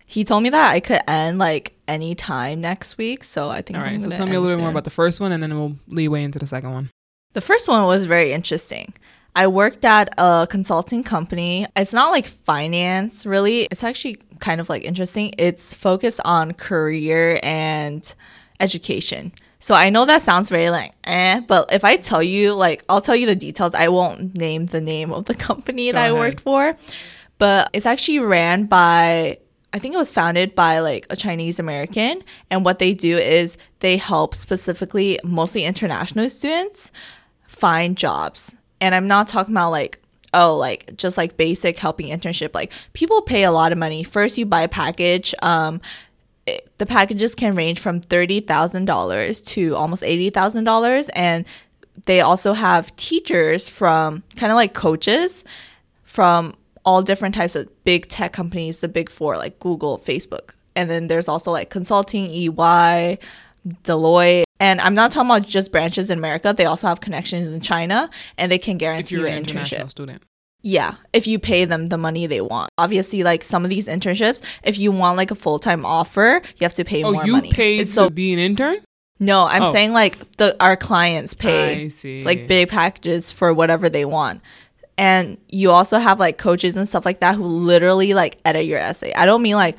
[0.05, 3.23] he told me that I could end like any time next week.
[3.23, 3.77] So I think.
[3.77, 4.01] All right.
[4.01, 4.57] So tell me a little soon.
[4.57, 6.89] bit more about the first one, and then we'll leeway into the second one.
[7.33, 8.93] The first one was very interesting.
[9.35, 11.67] I worked at a consulting company.
[11.75, 13.67] It's not like finance really.
[13.71, 15.33] It's actually kind of like interesting.
[15.37, 18.13] It's focused on career and
[18.59, 19.31] education.
[19.59, 23.01] So I know that sounds very like eh, but if I tell you like I'll
[23.01, 23.73] tell you the details.
[23.75, 26.17] I won't name the name of the company Go that ahead.
[26.17, 26.77] I worked for.
[27.37, 29.37] But it's actually ran by
[29.73, 33.57] I think it was founded by like a Chinese American and what they do is
[33.79, 36.91] they help specifically mostly international students
[37.47, 39.99] find jobs and I'm not talking about like
[40.33, 42.53] oh like just like basic helping internship.
[42.53, 44.03] Like people pay a lot of money.
[44.03, 45.81] First you buy a package um
[46.77, 51.45] the packages can range from $30,000 to almost $80,000 and
[52.05, 55.43] they also have teachers from kind of like coaches
[56.03, 60.55] from all different types of big tech companies the big 4 like Google, Facebook.
[60.75, 63.19] And then there's also like consulting, EY,
[63.83, 66.53] Deloitte, and I'm not talking about just branches in America.
[66.55, 69.89] They also have connections in China, and they can guarantee you an internship.
[69.89, 70.23] Student.
[70.61, 72.71] Yeah, if you pay them the money they want.
[72.77, 76.65] Obviously, like some of these internships, if you want like a full time offer, you
[76.65, 77.51] have to pay oh, more you money.
[77.51, 78.77] paid it's to so, be an intern?
[79.19, 79.71] No, I'm oh.
[79.71, 81.89] saying like the our clients pay
[82.23, 84.41] like big packages for whatever they want.
[84.97, 88.79] And you also have like coaches and stuff like that who literally like edit your
[88.79, 89.13] essay.
[89.13, 89.77] I don't mean like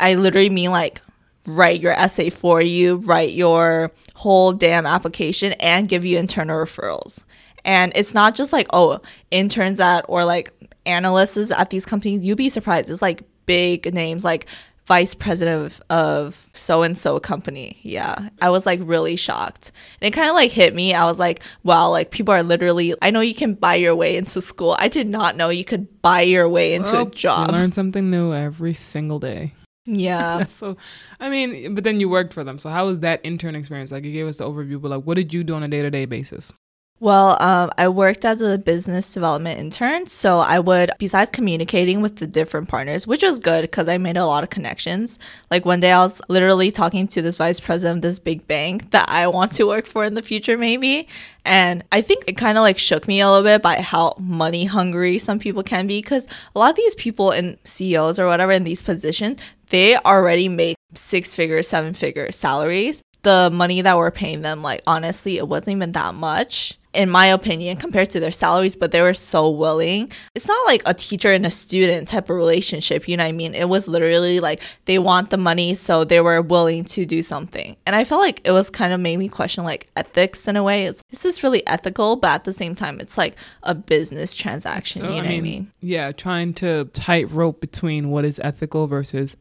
[0.00, 1.00] I literally mean like
[1.46, 7.22] write your essay for you, write your whole damn application, and give you internal referrals.
[7.64, 10.52] And it's not just like, oh, interns at or like
[10.86, 12.24] analysts at these companies.
[12.24, 12.90] You'd be surprised.
[12.90, 14.46] It's like big names like
[14.86, 17.78] vice president of so and so company.
[17.82, 18.28] Yeah.
[18.40, 19.72] I was like really shocked.
[20.00, 20.94] And it kind of like hit me.
[20.94, 24.16] I was like, wow, like people are literally, I know you can buy your way
[24.16, 24.76] into school.
[24.78, 27.50] I did not know you could buy your way into well, a job.
[27.50, 29.54] learn something new every single day.
[29.86, 30.44] Yeah.
[30.46, 30.76] so,
[31.20, 32.58] I mean, but then you worked for them.
[32.58, 33.92] So, how was that intern experience?
[33.92, 35.82] Like, you gave us the overview, but like, what did you do on a day
[35.82, 36.52] to day basis?
[36.98, 40.06] Well, um, I worked as a business development intern.
[40.06, 44.16] So I would, besides communicating with the different partners, which was good because I made
[44.16, 45.18] a lot of connections.
[45.50, 48.92] Like one day I was literally talking to this vice president of this big bank
[48.92, 51.06] that I want to work for in the future, maybe.
[51.44, 54.64] And I think it kind of like shook me a little bit by how money
[54.64, 58.52] hungry some people can be because a lot of these people in CEOs or whatever
[58.52, 63.02] in these positions, they already make six figure, seven figure salaries.
[63.20, 67.26] The money that we're paying them, like honestly, it wasn't even that much in my
[67.26, 70.10] opinion, compared to their salaries, but they were so willing.
[70.34, 73.32] It's not like a teacher and a student type of relationship, you know what I
[73.32, 73.54] mean?
[73.54, 77.76] It was literally like they want the money, so they were willing to do something.
[77.86, 80.62] And I felt like it was kind of made me question like ethics in a
[80.62, 80.86] way.
[80.86, 82.16] It's is this really ethical?
[82.16, 85.30] But at the same time, it's like a business transaction, so, you know I mean,
[85.30, 85.72] what I mean?
[85.80, 89.36] Yeah, trying to tightrope between what is ethical versus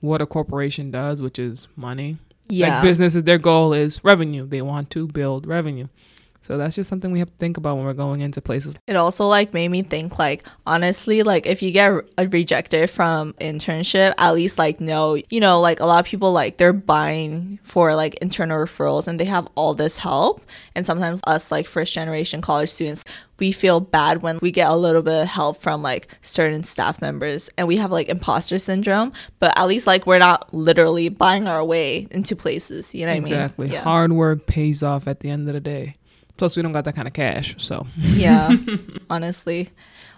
[0.00, 2.18] what a corporation does, which is money.
[2.48, 2.76] Yeah.
[2.76, 4.46] Like businesses, their goal is revenue.
[4.46, 5.88] They want to build revenue.
[6.46, 8.76] So that's just something we have to think about when we're going into places.
[8.86, 13.32] It also like made me think like honestly like if you get re- rejected from
[13.40, 17.58] internship, at least like know, you know, like a lot of people like they're buying
[17.64, 20.40] for like internal referrals and they have all this help.
[20.76, 23.02] And sometimes us like first generation college students
[23.40, 27.02] we feel bad when we get a little bit of help from like certain staff
[27.02, 29.12] members and we have like imposter syndrome.
[29.40, 32.94] But at least like we're not literally buying our way into places.
[32.94, 33.34] You know what exactly.
[33.34, 33.74] i mean?
[33.74, 33.90] Exactly.
[33.90, 35.94] Hard work pays off at the end of the day
[36.36, 37.86] plus we don't got that kind of cash so.
[37.96, 38.50] Yeah
[39.10, 39.70] honestly.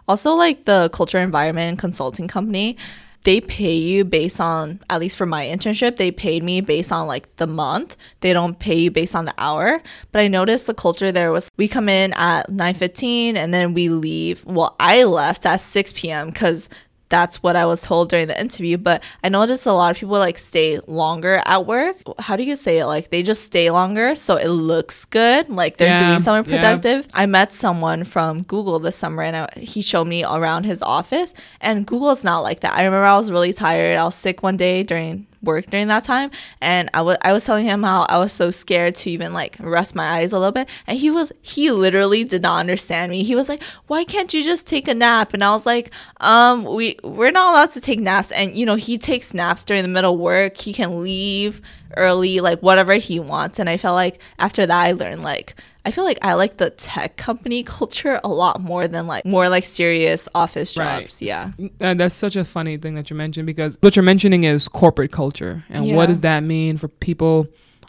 [0.07, 2.77] Also like the culture environment consulting company
[3.25, 7.07] they pay you based on at least for my internship they paid me based on
[7.07, 7.97] like the month.
[8.21, 9.83] They don't pay you based on the hour.
[10.13, 13.89] But i noticed the culture there was we come in at 9.15 and then we
[13.89, 14.45] leave.
[14.45, 16.69] Well i left at 6 p.m because
[17.09, 18.77] that's what I was told during the interview.
[18.77, 21.97] But I noticed a lot of people like stay longer at work.
[22.19, 22.87] How do you say it?
[22.87, 27.05] Like they just stay longer so it looks good, like they're yeah, doing something productive.
[27.07, 27.23] Yeah.
[27.23, 31.33] I met someone from Google this summer and I, he showed me around his office,
[31.61, 32.75] and Google's not like that.
[32.75, 33.97] I remember I was really tired.
[33.97, 37.45] I was sick one day during work during that time and I was I was
[37.45, 40.53] telling him how I was so scared to even like rest my eyes a little
[40.53, 43.23] bit and he was he literally did not understand me.
[43.23, 46.65] He was like, "Why can't you just take a nap?" And I was like, "Um,
[46.65, 49.89] we we're not allowed to take naps." And you know, he takes naps during the
[49.89, 50.57] middle work.
[50.57, 51.63] He can leave
[51.97, 55.55] early like whatever he wants and I felt like after that I learned like
[55.89, 59.49] I feel like I like the tech company culture a lot more than like more
[59.49, 61.15] like serious office jobs.
[61.15, 61.23] Right.
[61.23, 61.53] Yeah.
[61.59, 64.69] And uh, that's such a funny thing that you mentioned because what you're mentioning is
[64.69, 65.65] corporate culture.
[65.71, 65.97] And yeah.
[65.97, 67.47] what does that mean for people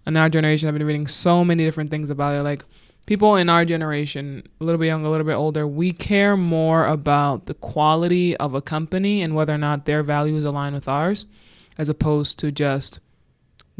[0.08, 0.70] in our generation?
[0.70, 2.44] I've been reading so many different things about it.
[2.44, 2.64] Like
[3.06, 6.86] people in our generation, a little bit younger, a little bit older, we care more
[6.86, 11.26] about the quality of a company and whether or not their values align with ours
[11.78, 13.02] as opposed to just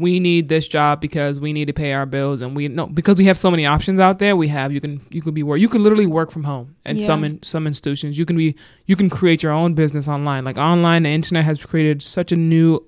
[0.00, 3.18] we need this job because we need to pay our bills and we no because
[3.18, 5.60] we have so many options out there we have you can you can be work
[5.60, 7.06] you can literally work from home and yeah.
[7.06, 8.18] some in some institutions.
[8.18, 10.44] You can be you can create your own business online.
[10.44, 12.84] Like online the internet has created such a new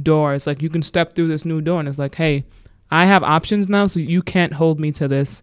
[0.00, 0.34] door.
[0.34, 2.44] It's like you can step through this new door and it's like hey
[2.90, 5.42] i have options now so you can't hold me to this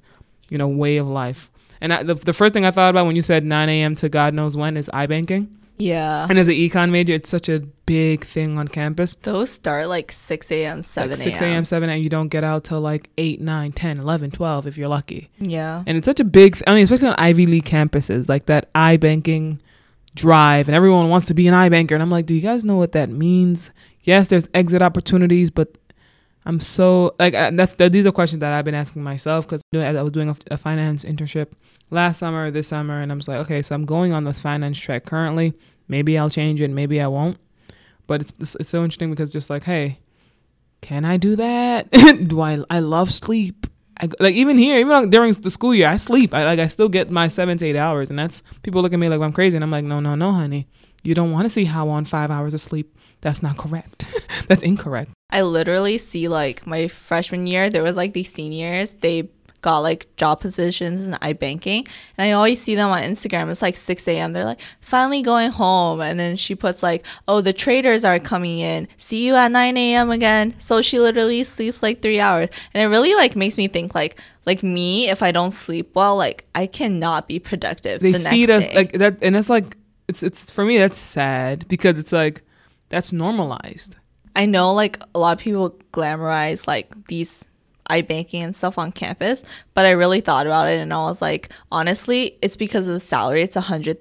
[0.49, 1.49] you know way of life.
[1.83, 4.07] And I, the, the first thing i thought about when you said 9 a.m to
[4.07, 5.47] god knows when is ibanking
[5.81, 6.27] yeah.
[6.29, 9.15] And as an econ major, it's such a big thing on campus.
[9.15, 11.99] Those start like 6 a.m., 7 like 6 a.m., 7 a.m.
[11.99, 15.29] You don't get out till like 8, 9, 10, 11, 12 if you're lucky.
[15.39, 15.83] Yeah.
[15.87, 18.71] And it's such a big, th- I mean, especially on Ivy League campuses, like that
[18.73, 19.59] iBanking
[20.15, 21.91] drive, and everyone wants to be an iBanker.
[21.91, 23.71] And I'm like, do you guys know what that means?
[24.03, 25.75] Yes, there's exit opportunities, but
[26.45, 30.11] I'm so like that's these are questions that I've been asking myself because I was
[30.11, 31.51] doing a, a, finance internship
[31.91, 34.79] last summer, this summer, and I'm just like, okay, so I'm going on this finance
[34.79, 35.53] track currently.
[35.87, 37.37] Maybe I'll change it, maybe I won't.
[38.07, 39.99] But it's it's, it's so interesting because just like, hey,
[40.81, 41.91] can I do that?
[42.27, 43.67] do I I love sleep?
[43.99, 46.33] I, like even here, even during the school year, I sleep.
[46.33, 48.99] I like I still get my seven to eight hours, and that's people look at
[48.99, 50.67] me like I'm crazy, and I'm like, no, no, no, honey,
[51.03, 52.97] you don't want to see how on five hours of sleep.
[53.21, 54.07] That's not correct.
[54.47, 55.11] that's incorrect.
[55.29, 59.29] I literally see like my freshman year, there was like these seniors, they
[59.61, 61.87] got like job positions in iBanking.
[62.17, 63.49] And I always see them on Instagram.
[63.49, 64.33] It's like 6 a.m.
[64.33, 66.01] They're like, finally going home.
[66.01, 68.87] And then she puts like, oh, the traders are coming in.
[68.97, 70.11] See you at 9 a.m.
[70.11, 70.55] again.
[70.59, 72.49] So she literally sleeps like three hours.
[72.73, 76.17] And it really like makes me think like, like me, if I don't sleep well,
[76.17, 78.01] like I cannot be productive.
[78.01, 78.75] They the feed us day.
[78.75, 79.17] like that.
[79.21, 82.41] And it's like, it's, it's for me, that's sad because it's like,
[82.91, 83.95] that's normalized.
[84.35, 87.45] I know like a lot of people glamorize like these
[87.89, 91.49] iBanking and stuff on campus, but I really thought about it and I was like,
[91.71, 93.41] honestly, it's because of the salary.
[93.41, 93.97] It's a hundred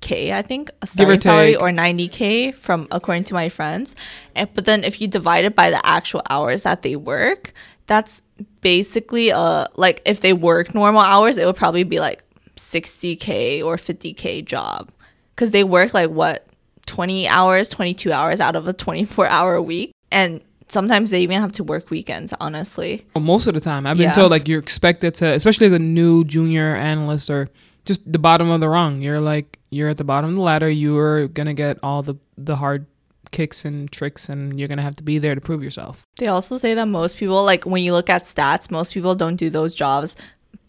[0.00, 3.94] k I think a starting salary or 90k from according to my friends.
[4.34, 7.52] And but then if you divide it by the actual hours that they work,
[7.86, 8.22] that's
[8.62, 12.24] basically a like if they work normal hours, it would probably be like
[12.56, 14.90] 60k or 50k job
[15.34, 16.46] because they work like what
[16.90, 19.94] 20 hours, 22 hours out of a 24 hour week.
[20.10, 23.06] And sometimes they even have to work weekends, honestly.
[23.16, 23.86] Most of the time.
[23.86, 24.12] I've been yeah.
[24.12, 27.48] told like you're expected to, especially as a new junior analyst or
[27.84, 29.00] just the bottom of the rung.
[29.02, 30.68] You're like, you're at the bottom of the ladder.
[30.68, 32.86] You're going to get all the, the hard
[33.30, 36.04] kicks and tricks and you're going to have to be there to prove yourself.
[36.16, 39.36] They also say that most people, like when you look at stats, most people don't
[39.36, 40.16] do those jobs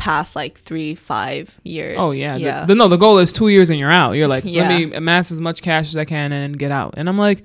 [0.02, 1.96] past like three, five years.
[2.00, 2.62] Oh yeah, yeah.
[2.62, 4.14] The, the, no, the goal is two years and you're out.
[4.14, 4.68] You're like, yeah.
[4.68, 6.96] let me amass as much cash as I can and get out.
[6.98, 7.44] And I'm like,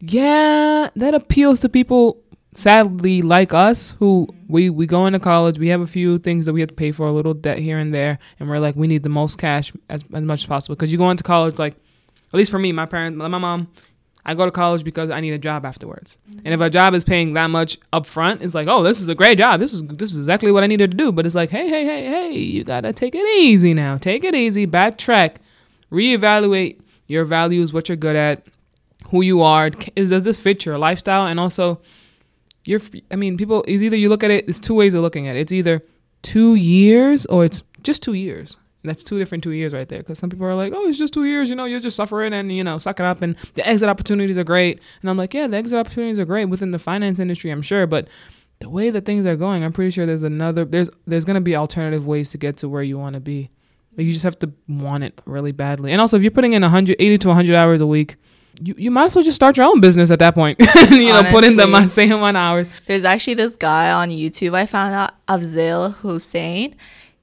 [0.00, 2.22] yeah, that appeals to people
[2.54, 6.52] sadly like us who we we go into college we have a few things that
[6.52, 8.88] we have to pay for a little debt here and there and we're like we
[8.88, 11.74] need the most cash as, as much as possible because you go into college like
[11.74, 13.68] at least for me my parents my mom
[14.24, 16.18] I go to college because I need a job afterwards.
[16.28, 16.40] Mm-hmm.
[16.44, 19.08] And if a job is paying that much up front, it's like, oh, this is
[19.08, 19.60] a great job.
[19.60, 21.12] This is this is exactly what I needed to do.
[21.12, 23.96] But it's like, hey, hey, hey, hey, you gotta take it easy now.
[23.96, 24.66] Take it easy.
[24.66, 25.36] Backtrack.
[25.90, 28.46] Reevaluate your values, what you're good at,
[29.08, 29.70] who you are.
[29.96, 31.26] Is does this fit your lifestyle?
[31.26, 31.80] And also,
[32.64, 32.80] you're.
[33.10, 34.46] I mean, people is either you look at it.
[34.46, 35.40] There's two ways of looking at it.
[35.40, 35.82] It's either
[36.22, 38.58] two years or it's just two years.
[38.82, 39.98] And that's two different two years right there.
[39.98, 41.50] Because some people are like, oh, it's just two years.
[41.50, 43.20] You know, you're just suffering and, you know, suck it up.
[43.20, 44.80] And the exit opportunities are great.
[45.02, 47.86] And I'm like, yeah, the exit opportunities are great within the finance industry, I'm sure.
[47.86, 48.08] But
[48.60, 51.40] the way that things are going, I'm pretty sure there's another, there's, there's going to
[51.40, 53.50] be alternative ways to get to where you want to be.
[53.96, 55.92] Like you just have to want it really badly.
[55.92, 58.16] And also, if you're putting in 180 to 100 hours a week,
[58.62, 60.58] you, you might as well just start your own business at that point.
[60.60, 62.68] you Honestly, know, put in the same amount of hours.
[62.86, 66.76] There's actually this guy on YouTube I found out, Afzal Hussein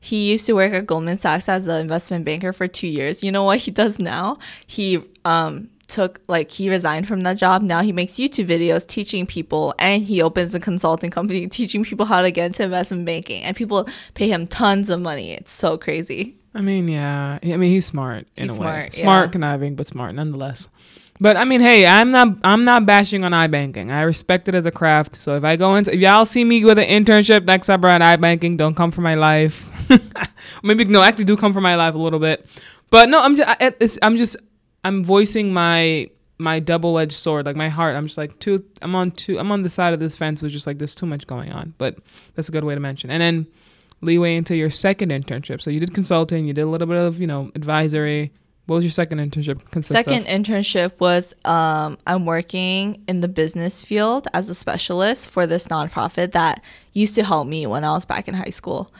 [0.07, 3.23] he used to work at Goldman Sachs as an investment banker for two years.
[3.23, 4.37] You know what he does now?
[4.65, 7.61] He um took like he resigned from that job.
[7.61, 12.05] Now he makes YouTube videos teaching people and he opens a consulting company teaching people
[12.05, 15.31] how to get into investment banking and people pay him tons of money.
[15.31, 16.37] It's so crazy.
[16.55, 17.39] I mean, yeah.
[17.43, 18.89] I mean, he's smart in he's a smart, way.
[18.89, 19.31] Smart, yeah.
[19.33, 20.69] conniving, but smart nonetheless.
[21.19, 23.91] But I mean, hey, I'm not I'm not bashing on iBanking.
[23.91, 25.15] I respect it as a craft.
[25.15, 28.01] So if I go into if y'all see me with an internship next summer at
[28.19, 29.69] iBanking, don't come for my life.
[30.63, 32.45] Maybe no, I actually do come for my life a little bit.
[32.89, 34.37] But no, I'm just I, I'm just
[34.83, 37.95] I'm voicing my my double edged sword, like my heart.
[37.95, 38.63] I'm just like too.
[38.81, 39.39] I'm on two.
[39.39, 40.41] I'm on the side of this fence.
[40.41, 41.73] With just like there's too much going on.
[41.77, 41.97] But
[42.35, 43.09] that's a good way to mention.
[43.09, 43.47] And then
[44.01, 45.61] leeway into your second internship.
[45.61, 46.45] So you did consulting.
[46.45, 48.31] You did a little bit of you know advisory
[48.67, 50.27] what was your second internship consist Second of?
[50.27, 56.33] internship was um, I'm working in the business field as a specialist for this nonprofit
[56.33, 58.93] that used to help me when I was back in high school.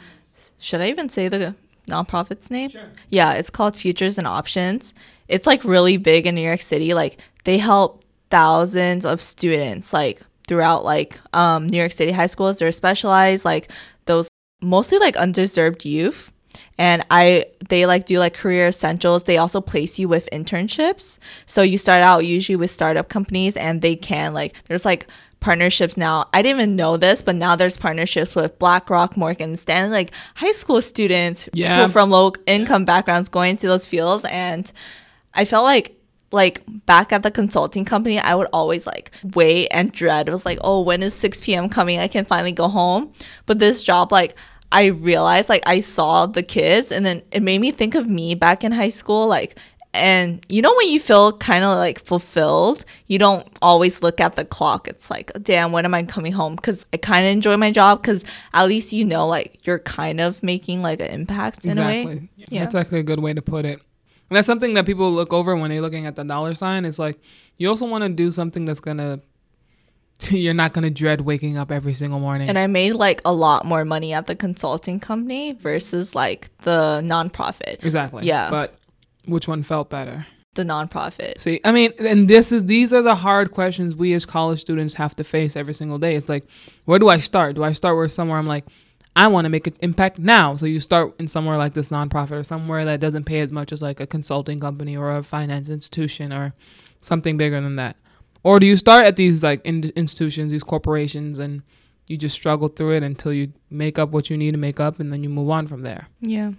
[0.58, 1.54] Should I even say the
[1.86, 2.70] nonprofit's name?
[2.70, 2.90] Sure.
[3.10, 4.92] Yeah, it's called Futures and Options.
[5.28, 6.94] It's like really big in New York City.
[6.94, 12.58] Like they help thousands of students like throughout like um, New York City high schools.
[12.58, 13.70] They're specialized like
[14.06, 14.28] those
[14.60, 16.32] mostly like undeserved youth
[16.78, 19.24] and I they like do like career essentials.
[19.24, 21.18] They also place you with internships.
[21.46, 25.08] So you start out usually with startup companies and they can like there's like
[25.40, 26.28] partnerships now.
[26.32, 30.52] I didn't even know this, but now there's partnerships with BlackRock, Morgan Stanley, like high
[30.52, 31.82] school students yeah.
[31.82, 34.72] who from low income backgrounds going to those fields and
[35.34, 35.94] I felt like
[36.30, 40.28] like back at the consulting company, I would always like wait and dread.
[40.28, 41.68] It was like, oh, when is 6 p.m.
[41.68, 41.98] coming?
[41.98, 43.12] I can finally go home.
[43.46, 44.36] But this job, like,
[44.70, 48.34] I realized like I saw the kids and then it made me think of me
[48.34, 49.56] back in high school like
[49.94, 52.84] and you know when you feel kind of like fulfilled?
[53.06, 54.86] You don't always look at the clock.
[54.86, 56.56] It's like damn when am i coming home?
[56.56, 60.20] Because i kind of enjoy my job because at least you know like you're kind
[60.20, 62.02] of making like an impact in exactly.
[62.02, 62.28] a way.
[62.36, 62.60] Yeah.
[62.60, 63.80] That's actually a good way to put it.
[64.30, 66.84] And that's something that people look over when they're looking at the dollar sign.
[66.84, 67.18] It's like
[67.56, 69.20] you also want to do something that's gonna
[70.30, 72.48] you're not gonna dread waking up every single morning.
[72.48, 77.00] And I made like a lot more money at the consulting company versus like the
[77.04, 77.84] nonprofit.
[77.84, 78.26] Exactly.
[78.26, 78.50] Yeah.
[78.50, 78.74] But
[79.26, 80.26] which one felt better?
[80.54, 81.38] The nonprofit.
[81.38, 84.94] See, I mean, and this is these are the hard questions we as college students
[84.94, 86.16] have to face every single day.
[86.16, 86.48] It's like,
[86.84, 87.54] where do I start?
[87.54, 88.64] Do I start where somewhere I'm like,
[89.14, 90.56] I want to make an impact now.
[90.56, 93.72] So you start in somewhere like this nonprofit or somewhere that doesn't pay as much
[93.72, 96.54] as like a consulting company or a finance institution or
[97.00, 97.96] something bigger than that
[98.42, 101.62] or do you start at these like in- institutions, these corporations, and
[102.06, 105.00] you just struggle through it until you make up what you need to make up,
[105.00, 106.08] and then you move on from there?
[106.20, 106.52] Yeah.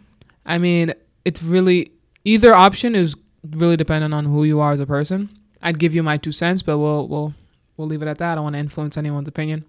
[0.45, 0.93] I mean,
[1.25, 1.91] it's really
[2.25, 3.15] either option is
[3.51, 5.29] really dependent on who you are as a person.
[5.61, 7.33] I'd give you my two cents, but we'll we'll
[7.77, 8.33] we'll leave it at that.
[8.33, 9.65] I don't want to influence anyone's opinion.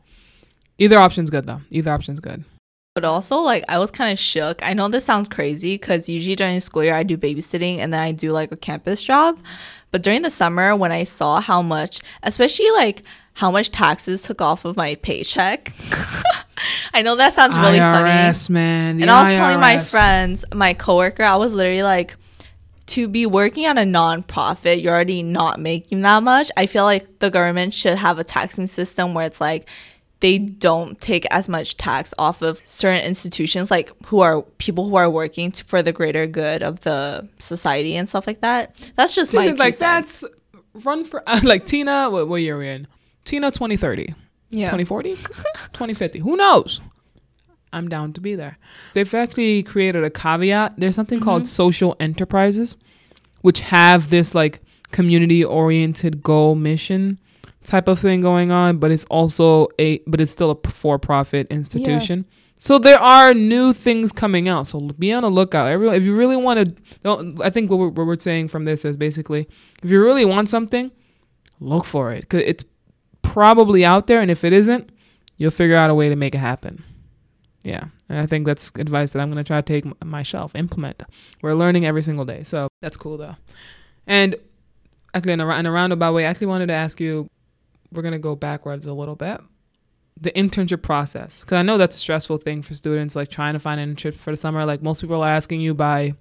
[0.78, 1.60] Either option's good though.
[1.70, 2.44] Either option's good.
[2.94, 4.66] But also, like, I was kind of shook.
[4.66, 7.92] I know this sounds crazy because usually during the school year, I do babysitting and
[7.92, 9.38] then I do like a campus job.
[9.92, 14.40] But during the summer, when I saw how much, especially like how much taxes took
[14.40, 15.72] off of my paycheck,
[16.92, 18.54] I know that sounds really IRS, funny.
[18.54, 19.00] man.
[19.00, 19.38] and I was IRS.
[19.38, 22.16] telling my friends, my coworker, I was literally like,
[22.86, 26.50] to be working at a nonprofit, you're already not making that much.
[26.56, 29.68] I feel like the government should have a taxing system where it's like,
[30.20, 34.96] they don't take as much tax off of certain institutions like who are people who
[34.96, 38.90] are working to, for the greater good of the society and stuff like that.
[38.96, 40.24] That's just my like that's
[40.84, 42.86] run for uh, like tina what, what year are we in?
[43.24, 44.14] Tina 2030
[44.50, 44.66] yeah.
[44.66, 46.80] 2040 2050 who knows?
[47.72, 48.58] I'm down to be there.
[48.94, 50.74] They've actually created a caveat.
[50.76, 51.24] There's something mm-hmm.
[51.24, 52.76] called social enterprises
[53.42, 54.60] which have this like
[54.90, 57.18] community oriented goal mission
[57.64, 62.26] type of thing going on, but it's also a but it's still a for-profit institution.
[62.28, 62.36] Yeah.
[62.62, 64.66] So there are new things coming out.
[64.66, 65.68] So be on the lookout.
[65.68, 68.84] Everyone, if you really want to, I think what we're, what we're saying from this
[68.84, 69.48] is basically,
[69.82, 70.90] if you really want something,
[71.58, 72.64] look for it because it's
[73.22, 74.20] probably out there.
[74.20, 74.90] And if it isn't,
[75.38, 76.84] you'll figure out a way to make it happen.
[77.62, 77.84] Yeah.
[78.10, 81.02] And I think that's advice that I'm going to try to take myself, implement.
[81.40, 82.42] We're learning every single day.
[82.42, 83.36] So that's cool though.
[84.06, 84.36] And
[85.14, 87.30] actually, in a, in a roundabout way, I actually wanted to ask you
[87.92, 89.40] we're going to go backwards a little bit.
[90.20, 91.40] The internship process.
[91.40, 94.14] Because I know that's a stressful thing for students, like trying to find an internship
[94.14, 94.64] for the summer.
[94.64, 96.14] Like most people are asking you by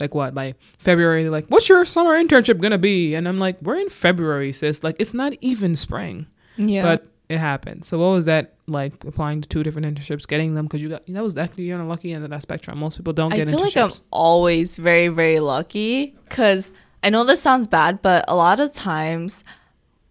[0.00, 3.60] like what by February they're like what's your summer internship gonna be and I'm like
[3.62, 8.08] we're in February sis like it's not even spring yeah but it happened so what
[8.08, 11.36] was that like applying to two different internships getting them because you got that was
[11.36, 13.54] actually you're on lucky end of that spectrum most people don't get internships.
[13.54, 16.70] I feel like I'm always very very lucky because
[17.02, 19.44] I know this sounds bad but a lot of times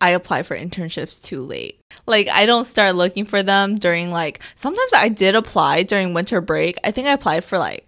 [0.04, 1.80] I apply for internships too late.
[2.06, 6.42] Like I don't start looking for them during like sometimes I did apply during winter
[6.42, 6.78] break.
[6.84, 7.88] I think I applied for like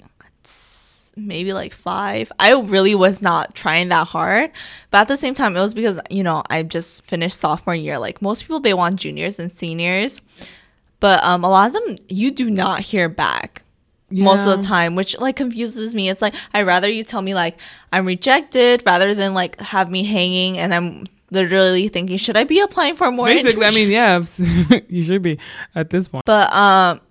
[1.17, 2.31] maybe like five.
[2.39, 4.51] I really was not trying that hard.
[4.91, 7.97] But at the same time, it was because, you know, I just finished sophomore year.
[7.99, 10.21] Like most people, they want juniors and seniors.
[11.01, 13.61] But um, a lot of them, you do not hear back.
[14.11, 14.23] Yeah.
[14.23, 17.33] most of the time which like confuses me it's like i'd rather you tell me
[17.33, 17.59] like
[17.91, 22.59] i'm rejected rather than like have me hanging and i'm literally thinking should i be
[22.59, 24.23] applying for more basically i mean yeah
[24.87, 25.37] you should be
[25.73, 26.25] at this point.
[26.25, 27.01] But um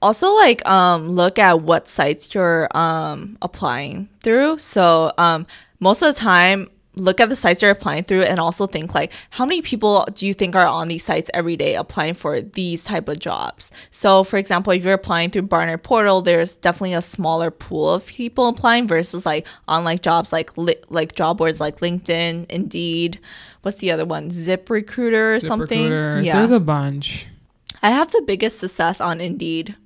[0.00, 4.58] also like um look at what sites you're um applying through.
[4.58, 5.46] So um
[5.80, 6.68] most of the time
[6.98, 10.26] look at the sites you're applying through and also think like how many people do
[10.26, 13.70] you think are on these sites every day applying for these type of jobs?
[13.90, 18.06] So for example if you're applying through barnard portal there's definitely a smaller pool of
[18.06, 23.20] people applying versus like on like jobs like li- like job boards like linkedin indeed.
[23.62, 24.30] What's the other one?
[24.30, 25.90] Zip recruiter or zip something?
[25.90, 26.22] Recruiter.
[26.22, 26.36] yeah.
[26.36, 27.26] There's a bunch.
[27.82, 29.76] I have the biggest success on indeed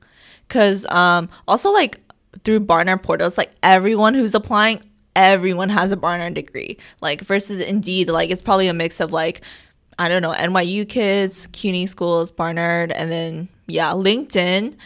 [0.47, 1.99] because um also like
[2.45, 4.83] through Barnard portals, like everyone who's applying,
[5.17, 6.79] everyone has a Barnard degree.
[7.01, 9.41] Like versus Indeed, like it's probably a mix of like
[9.99, 14.77] I don't know NYU kids, CUNY schools, Barnard, and then yeah, LinkedIn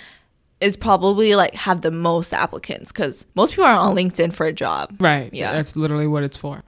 [0.60, 4.52] is probably like have the most applicants because most people are on LinkedIn for a
[4.52, 4.94] job.
[5.00, 5.32] Right.
[5.32, 5.52] Yeah.
[5.52, 6.62] That's literally what it's for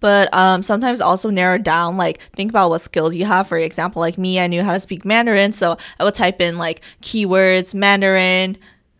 [0.00, 4.00] but um, sometimes also narrow down like think about what skills you have for example
[4.00, 7.74] like me i knew how to speak mandarin so i would type in like keywords
[7.74, 8.56] mandarin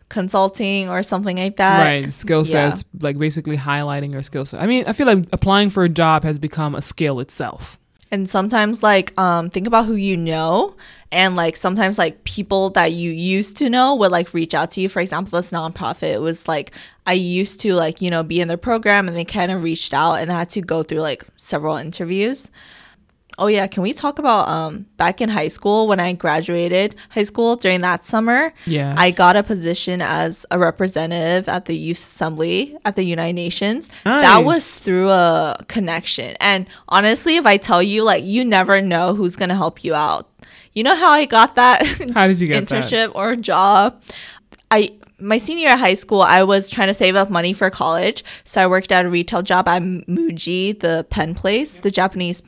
[0.09, 1.87] consulting or something like that.
[1.87, 2.99] Right skill sets yeah.
[3.03, 4.61] like basically highlighting your skill set.
[4.61, 7.79] I mean i feel like applying for a job has become a skill itself.
[8.09, 10.75] And sometimes like um think about who you know
[11.11, 14.81] and like sometimes like people that you used to know would like reach out to
[14.81, 14.89] you.
[14.89, 16.71] For example this nonprofit it was like
[17.05, 19.93] i used to like you know be in their program and they kind of reached
[19.93, 22.49] out and I had to go through like several interviews
[23.39, 27.23] Oh yeah, can we talk about um back in high school when I graduated high
[27.23, 28.53] school during that summer?
[28.65, 28.95] Yeah.
[28.97, 33.89] I got a position as a representative at the youth assembly at the United Nations.
[34.05, 34.23] Nice.
[34.23, 36.35] That was through a connection.
[36.39, 39.93] And honestly, if I tell you like you never know who's going to help you
[39.93, 40.29] out.
[40.73, 43.11] You know how I got that How did you get internship that?
[43.15, 44.01] or job?
[44.69, 47.69] I my senior year of high school, I was trying to save up money for
[47.69, 48.23] college.
[48.43, 52.43] So I worked at a retail job at Muji, the pen place, the Japanese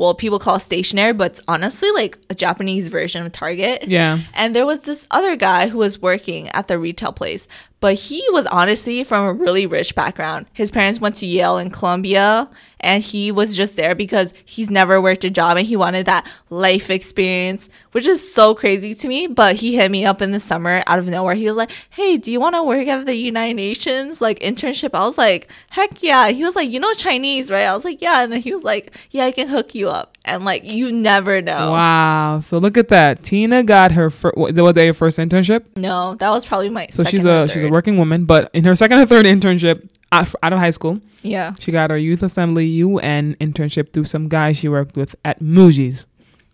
[0.00, 3.86] well, people call it stationery, but it's honestly like a Japanese version of Target.
[3.86, 4.20] Yeah.
[4.32, 7.46] And there was this other guy who was working at the retail place,
[7.80, 10.46] but he was honestly from a really rich background.
[10.52, 12.48] His parents went to Yale and Columbia,
[12.80, 16.26] and he was just there because he's never worked a job and he wanted that
[16.48, 19.26] life experience, which is so crazy to me.
[19.26, 21.34] But he hit me up in the summer out of nowhere.
[21.34, 24.90] He was like, Hey, do you want to work at the United Nations like internship?
[24.94, 26.28] I was like, Heck yeah.
[26.28, 27.64] He was like, You know Chinese, right?
[27.64, 28.22] I was like, Yeah.
[28.22, 30.16] And then he was like, Yeah, I can hook you up.
[30.24, 31.72] And like, you never know.
[31.72, 32.40] Wow.
[32.40, 33.22] So look at that.
[33.22, 35.64] Tina got her first, was that your first internship?
[35.76, 38.74] No, that was probably my so she's a she's a working woman, but in her
[38.74, 41.00] second or third internship, uh, out of high school.
[41.22, 41.54] Yeah.
[41.58, 46.06] She got her youth assembly UN internship through some guy she worked with at Muji's.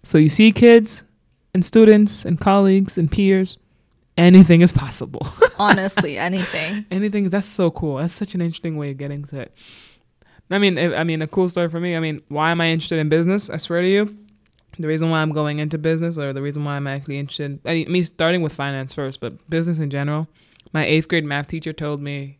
[0.02, 1.02] So you see kids
[1.54, 3.58] and students and colleagues and peers,
[4.16, 5.26] anything is possible.
[5.58, 6.84] Honestly, anything.
[6.90, 7.30] anything.
[7.30, 7.96] That's so cool.
[7.96, 9.54] That's such an interesting way of getting to it.
[10.50, 11.96] I mean, I mean, a cool story for me.
[11.96, 13.50] I mean, why am I interested in business?
[13.50, 14.16] I swear to you,
[14.78, 17.72] the reason why I'm going into business, or the reason why I'm actually interested, I
[17.72, 20.28] mean, me starting with finance first, but business in general.
[20.72, 22.38] My eighth grade math teacher told me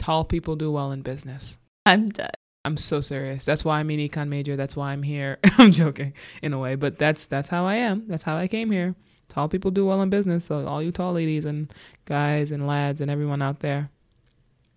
[0.00, 1.58] Tall people do well in business.
[1.84, 2.34] I'm dead.
[2.64, 3.44] I'm so serious.
[3.44, 4.56] That's why I'm an econ major.
[4.56, 5.38] That's why I'm here.
[5.58, 8.04] I'm joking in a way, but that's that's how I am.
[8.08, 8.94] That's how I came here.
[9.28, 10.46] Tall people do well in business.
[10.46, 11.70] So all you tall ladies and
[12.06, 13.90] guys and lads and everyone out there,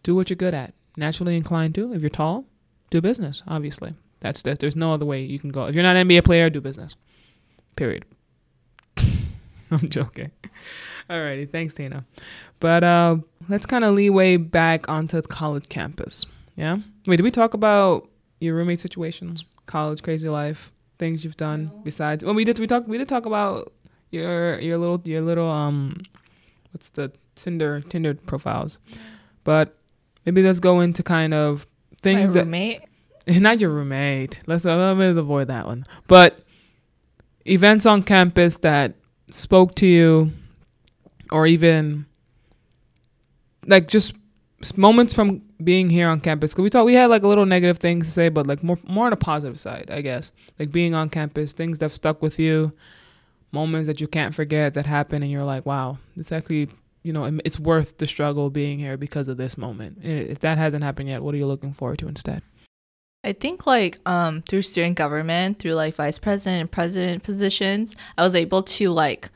[0.04, 0.74] do what you're good at.
[0.98, 1.94] Naturally inclined to.
[1.94, 2.46] If you're tall,
[2.89, 3.44] do business.
[3.48, 4.60] Obviously, that's that.
[4.60, 5.66] There's no other way you can go.
[5.66, 6.96] If you're not an NBA player, do business.
[7.76, 8.06] Period.
[9.72, 10.32] I'm joking.
[11.10, 12.06] Alrighty, thanks, Tina.
[12.60, 13.18] But uh,
[13.50, 16.26] let's kind of leeway back onto the college campus.
[16.56, 16.78] Yeah.
[17.08, 18.08] Wait, did we talk about
[18.39, 19.46] your roommate situations?
[19.66, 23.26] college crazy life things you've done besides well we did we talk we did talk
[23.26, 23.72] about
[24.12, 26.02] your your little your little um
[26.72, 28.80] what's the Tinder Tinder profiles.
[29.44, 29.76] But
[30.26, 31.66] maybe let's go into kind of
[32.02, 32.82] things My roommate.
[33.26, 34.42] that not your roommate.
[34.48, 35.86] Let's, uh, let's avoid that one.
[36.08, 36.40] But
[37.46, 38.96] events on campus that
[39.30, 40.32] spoke to you
[41.32, 42.06] or even
[43.68, 44.14] like just
[44.78, 47.78] moments from being here on campus because we thought we had like a little negative
[47.78, 50.94] things to say but like more more on a positive side i guess like being
[50.94, 52.72] on campus things that stuck with you
[53.52, 56.70] moments that you can't forget that happen and you're like wow it's actually
[57.04, 59.99] you know it's worth the struggle being here because of this moment.
[60.04, 62.41] If that hasn't happened yet what are you looking forward to instead?
[63.24, 68.24] I think like um through student government, through like vice president and president positions, I
[68.24, 69.30] was able to like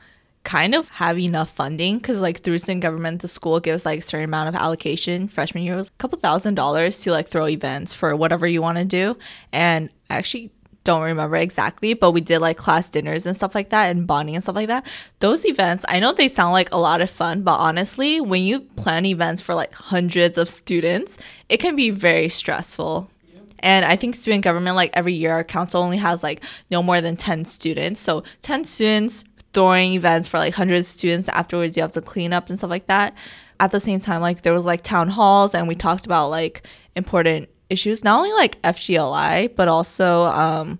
[0.44, 4.02] kind of have enough funding because like through student government the school gives like a
[4.02, 5.28] certain amount of allocation.
[5.28, 8.78] Freshman year was a couple thousand dollars to like throw events for whatever you want
[8.78, 9.16] to do.
[9.52, 10.50] And actually
[10.88, 14.36] don't remember exactly, but we did like class dinners and stuff like that and bonding
[14.36, 14.86] and stuff like that.
[15.20, 18.60] Those events, I know they sound like a lot of fun, but honestly, when you
[18.60, 21.18] plan events for like hundreds of students,
[21.50, 23.10] it can be very stressful.
[23.58, 27.02] And I think student government, like every year, our council only has like no more
[27.02, 28.00] than 10 students.
[28.00, 31.28] So 10 students throwing events for like hundreds of students.
[31.28, 33.14] Afterwards, you have to clean up and stuff like that.
[33.60, 36.66] At the same time, like there was like town halls and we talked about like
[36.96, 40.78] important issues, not only like FGLI, but also um,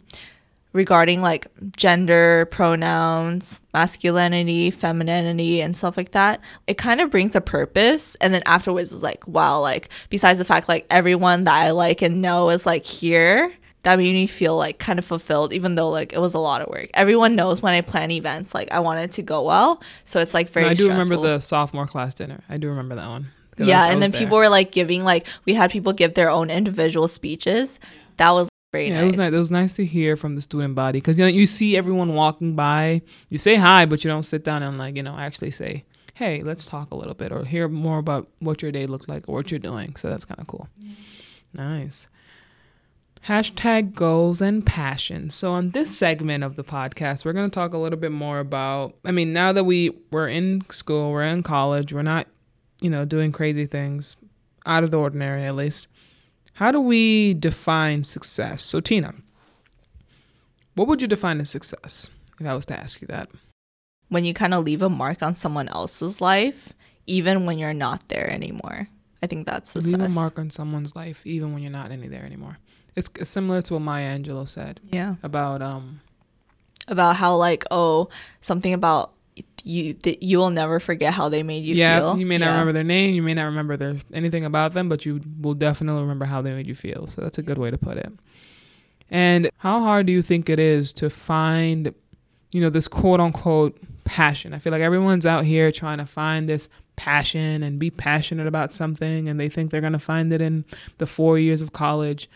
[0.72, 6.40] regarding like gender pronouns, masculinity, femininity, and stuff like that.
[6.66, 8.14] It kind of brings a purpose.
[8.16, 12.02] And then afterwards, is like, wow, like, besides the fact like everyone that I like
[12.02, 15.88] and know is like here, that made me feel like kind of fulfilled, even though
[15.88, 16.90] like it was a lot of work.
[16.94, 19.82] Everyone knows when I plan events, like I want it to go well.
[20.04, 21.04] So it's like very no, I do stressful.
[21.04, 22.42] remember the sophomore class dinner.
[22.48, 23.28] I do remember that one.
[23.66, 24.20] Yeah, and then there.
[24.20, 27.80] people were like giving like we had people give their own individual speeches.
[28.16, 29.02] That was very yeah, nice.
[29.02, 29.32] It was nice.
[29.32, 32.14] It was nice to hear from the student body because you know you see everyone
[32.14, 35.50] walking by, you say hi, but you don't sit down and like you know actually
[35.50, 35.84] say,
[36.14, 39.28] "Hey, let's talk a little bit," or hear more about what your day looked like
[39.28, 39.96] or what you're doing.
[39.96, 40.68] So that's kind of cool.
[41.54, 42.08] Nice.
[43.26, 45.30] Hashtag goals and passion.
[45.30, 48.38] So on this segment of the podcast, we're going to talk a little bit more
[48.38, 48.94] about.
[49.04, 52.26] I mean, now that we we're in school, we're in college, we're not
[52.80, 54.16] you know, doing crazy things,
[54.66, 55.88] out of the ordinary at least.
[56.54, 58.62] How do we define success?
[58.62, 59.14] So, Tina,
[60.74, 62.08] what would you define as success
[62.40, 63.28] if I was to ask you that?
[64.08, 66.72] When you kind of leave a mark on someone else's life,
[67.06, 68.88] even when you're not there anymore.
[69.22, 69.92] I think that's success.
[69.92, 72.58] Leave a mark on someone's life, even when you're not any there anymore.
[72.94, 74.80] It's similar to what Maya Angelou said.
[74.84, 75.16] Yeah.
[75.22, 76.00] About um.
[76.86, 78.08] About how like oh
[78.40, 79.12] something about
[79.64, 82.18] you that you will never forget how they made you yeah, feel.
[82.18, 82.52] you may not yeah.
[82.52, 86.02] remember their name, you may not remember their anything about them, but you will definitely
[86.02, 87.06] remember how they made you feel.
[87.06, 88.12] So that's a good way to put it.
[89.10, 91.94] And how hard do you think it is to find,
[92.52, 94.54] you know, this quote unquote passion?
[94.54, 98.74] I feel like everyone's out here trying to find this passion and be passionate about
[98.74, 100.64] something, and they think they're going to find it in
[100.98, 102.28] the four years of college.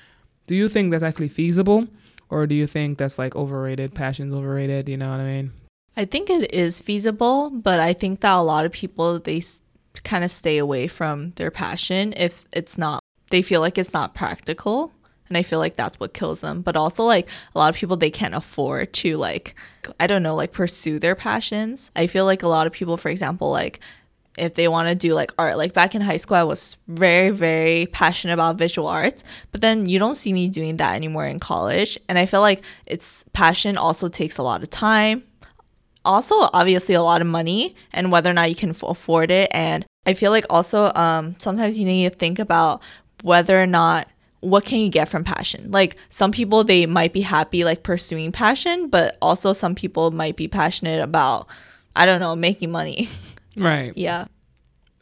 [0.47, 1.89] Do you think that's actually feasible?
[2.31, 3.95] Or do you think that's like overrated?
[3.95, 5.53] Passion's overrated, you know what I mean?
[5.97, 9.62] I think it is feasible, but I think that a lot of people they s-
[10.05, 14.14] kind of stay away from their passion if it's not they feel like it's not
[14.14, 14.93] practical
[15.28, 16.61] and I feel like that's what kills them.
[16.62, 19.55] But also like a lot of people they can't afford to like
[20.01, 21.90] I don't know, like pursue their passions.
[21.97, 23.80] I feel like a lot of people for example like
[24.38, 27.28] if they want to do like art like back in high school i was very
[27.28, 31.38] very passionate about visual arts but then you don't see me doing that anymore in
[31.38, 35.22] college and i feel like it's passion also takes a lot of time
[36.05, 39.50] also obviously a lot of money and whether or not you can f- afford it.
[39.53, 42.82] And i feel like also um, sometimes you need to think about
[43.22, 44.09] whether or not
[44.40, 45.70] what can you get from passion?
[45.70, 50.36] Like some people they might be happy like pursuing passion but also some people might
[50.36, 51.46] be passionate about
[51.94, 53.09] i don't know making money.
[53.55, 53.92] Right.
[53.96, 54.24] Yeah.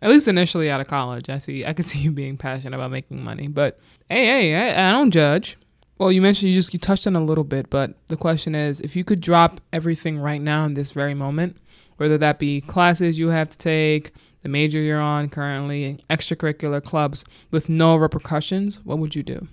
[0.03, 2.90] At least initially out of college i see i could see you being passionate about
[2.90, 3.48] making money.
[3.48, 3.78] But
[4.09, 5.57] hey hey I, I don't judge
[6.01, 8.80] well, you mentioned you just you touched on a little bit, but the question is
[8.80, 11.59] if you could drop everything right now in this very moment,
[11.98, 17.22] whether that be classes you have to take, the major you're on currently, extracurricular clubs
[17.51, 19.46] with no repercussions, what would you do?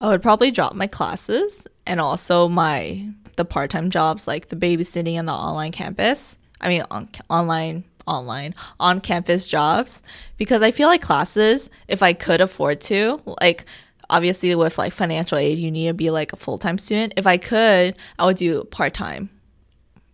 [0.00, 5.14] I would probably drop my classes and also my the part-time jobs like the babysitting
[5.14, 6.36] and the online campus.
[6.60, 10.02] I mean on, online online on campus jobs
[10.36, 13.66] because I feel like classes if I could afford to like
[14.10, 17.14] obviously with like financial aid you need to be like a full-time student.
[17.16, 19.30] If i could i would do part-time.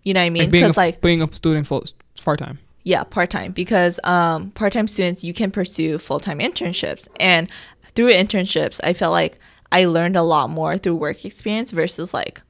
[0.02, 0.50] You know what i mean?
[0.50, 1.84] Because like, being, like being a student full
[2.22, 2.58] part-time.
[2.84, 3.52] Yeah part-time.
[3.52, 7.08] Because um part-time students you can pursue full-time internships.
[7.18, 7.50] And
[7.94, 9.38] through internships i felt like
[9.72, 12.42] I learned a lot more through work experience versus like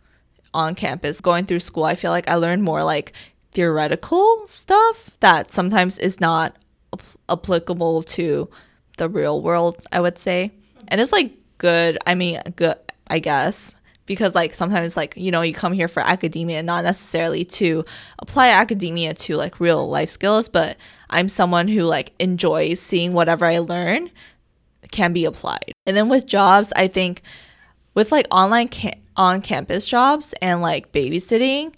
[0.52, 1.20] on campus.
[1.20, 1.84] Going through school.
[1.84, 3.12] I feel like I learned more like
[3.52, 6.56] theoretical stuff that sometimes is not
[7.28, 8.48] applicable to
[8.98, 10.52] the real world, I would say.
[10.88, 11.98] And it's like good.
[12.06, 12.76] I mean, good,
[13.08, 13.72] I guess,
[14.06, 17.84] because like sometimes like, you know, you come here for academia, not necessarily to
[18.18, 20.76] apply academia to like real life skills, but
[21.10, 24.10] I'm someone who like enjoys seeing whatever I learn
[24.90, 25.72] can be applied.
[25.86, 27.22] And then with jobs, I think
[27.94, 31.74] with like online ca- on campus jobs and like babysitting,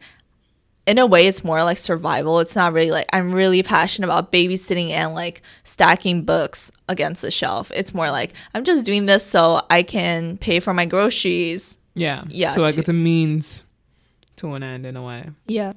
[0.89, 2.41] in a way it's more like survival.
[2.41, 7.30] It's not really like I'm really passionate about babysitting and like stacking books against the
[7.30, 7.70] shelf.
[7.74, 11.76] It's more like I'm just doing this so I can pay for my groceries.
[11.95, 12.24] Yeah.
[12.28, 12.53] Yeah.
[12.53, 13.64] So like to- it's a means
[14.36, 15.28] to an end in a way.
[15.47, 15.74] Yeah.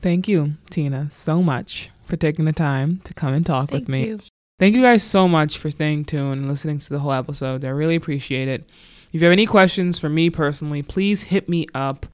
[0.00, 3.88] Thank you, Tina, so much for taking the time to come and talk Thank with
[3.88, 4.06] me.
[4.06, 4.20] You.
[4.58, 7.64] Thank you guys so much for staying tuned and listening to the whole episode.
[7.64, 8.68] I really appreciate it.
[9.12, 12.06] If you have any questions for me personally, please hit me up.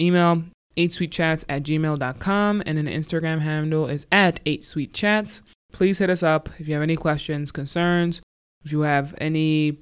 [0.00, 0.44] Email
[0.76, 5.42] 8sweetchats at gmail.com and an Instagram handle is at 8sweetchats.
[5.72, 8.20] Please hit us up if you have any questions, concerns,
[8.64, 9.78] if you have any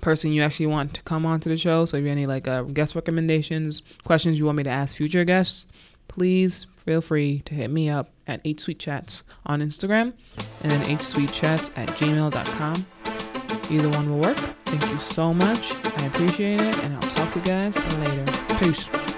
[0.00, 1.84] person you actually want to come onto the show.
[1.84, 4.94] So if you have any like uh, guest recommendations, questions you want me to ask
[4.94, 5.66] future guests,
[6.08, 10.12] please feel free to hit me up at 8sweetchats on Instagram
[10.62, 12.86] and then 8sweetchats at gmail.com.
[13.70, 14.36] Either one will work.
[14.66, 15.72] Thank you so much.
[15.98, 18.24] I appreciate it, and I'll talk to you guys later.
[18.58, 19.15] Peace.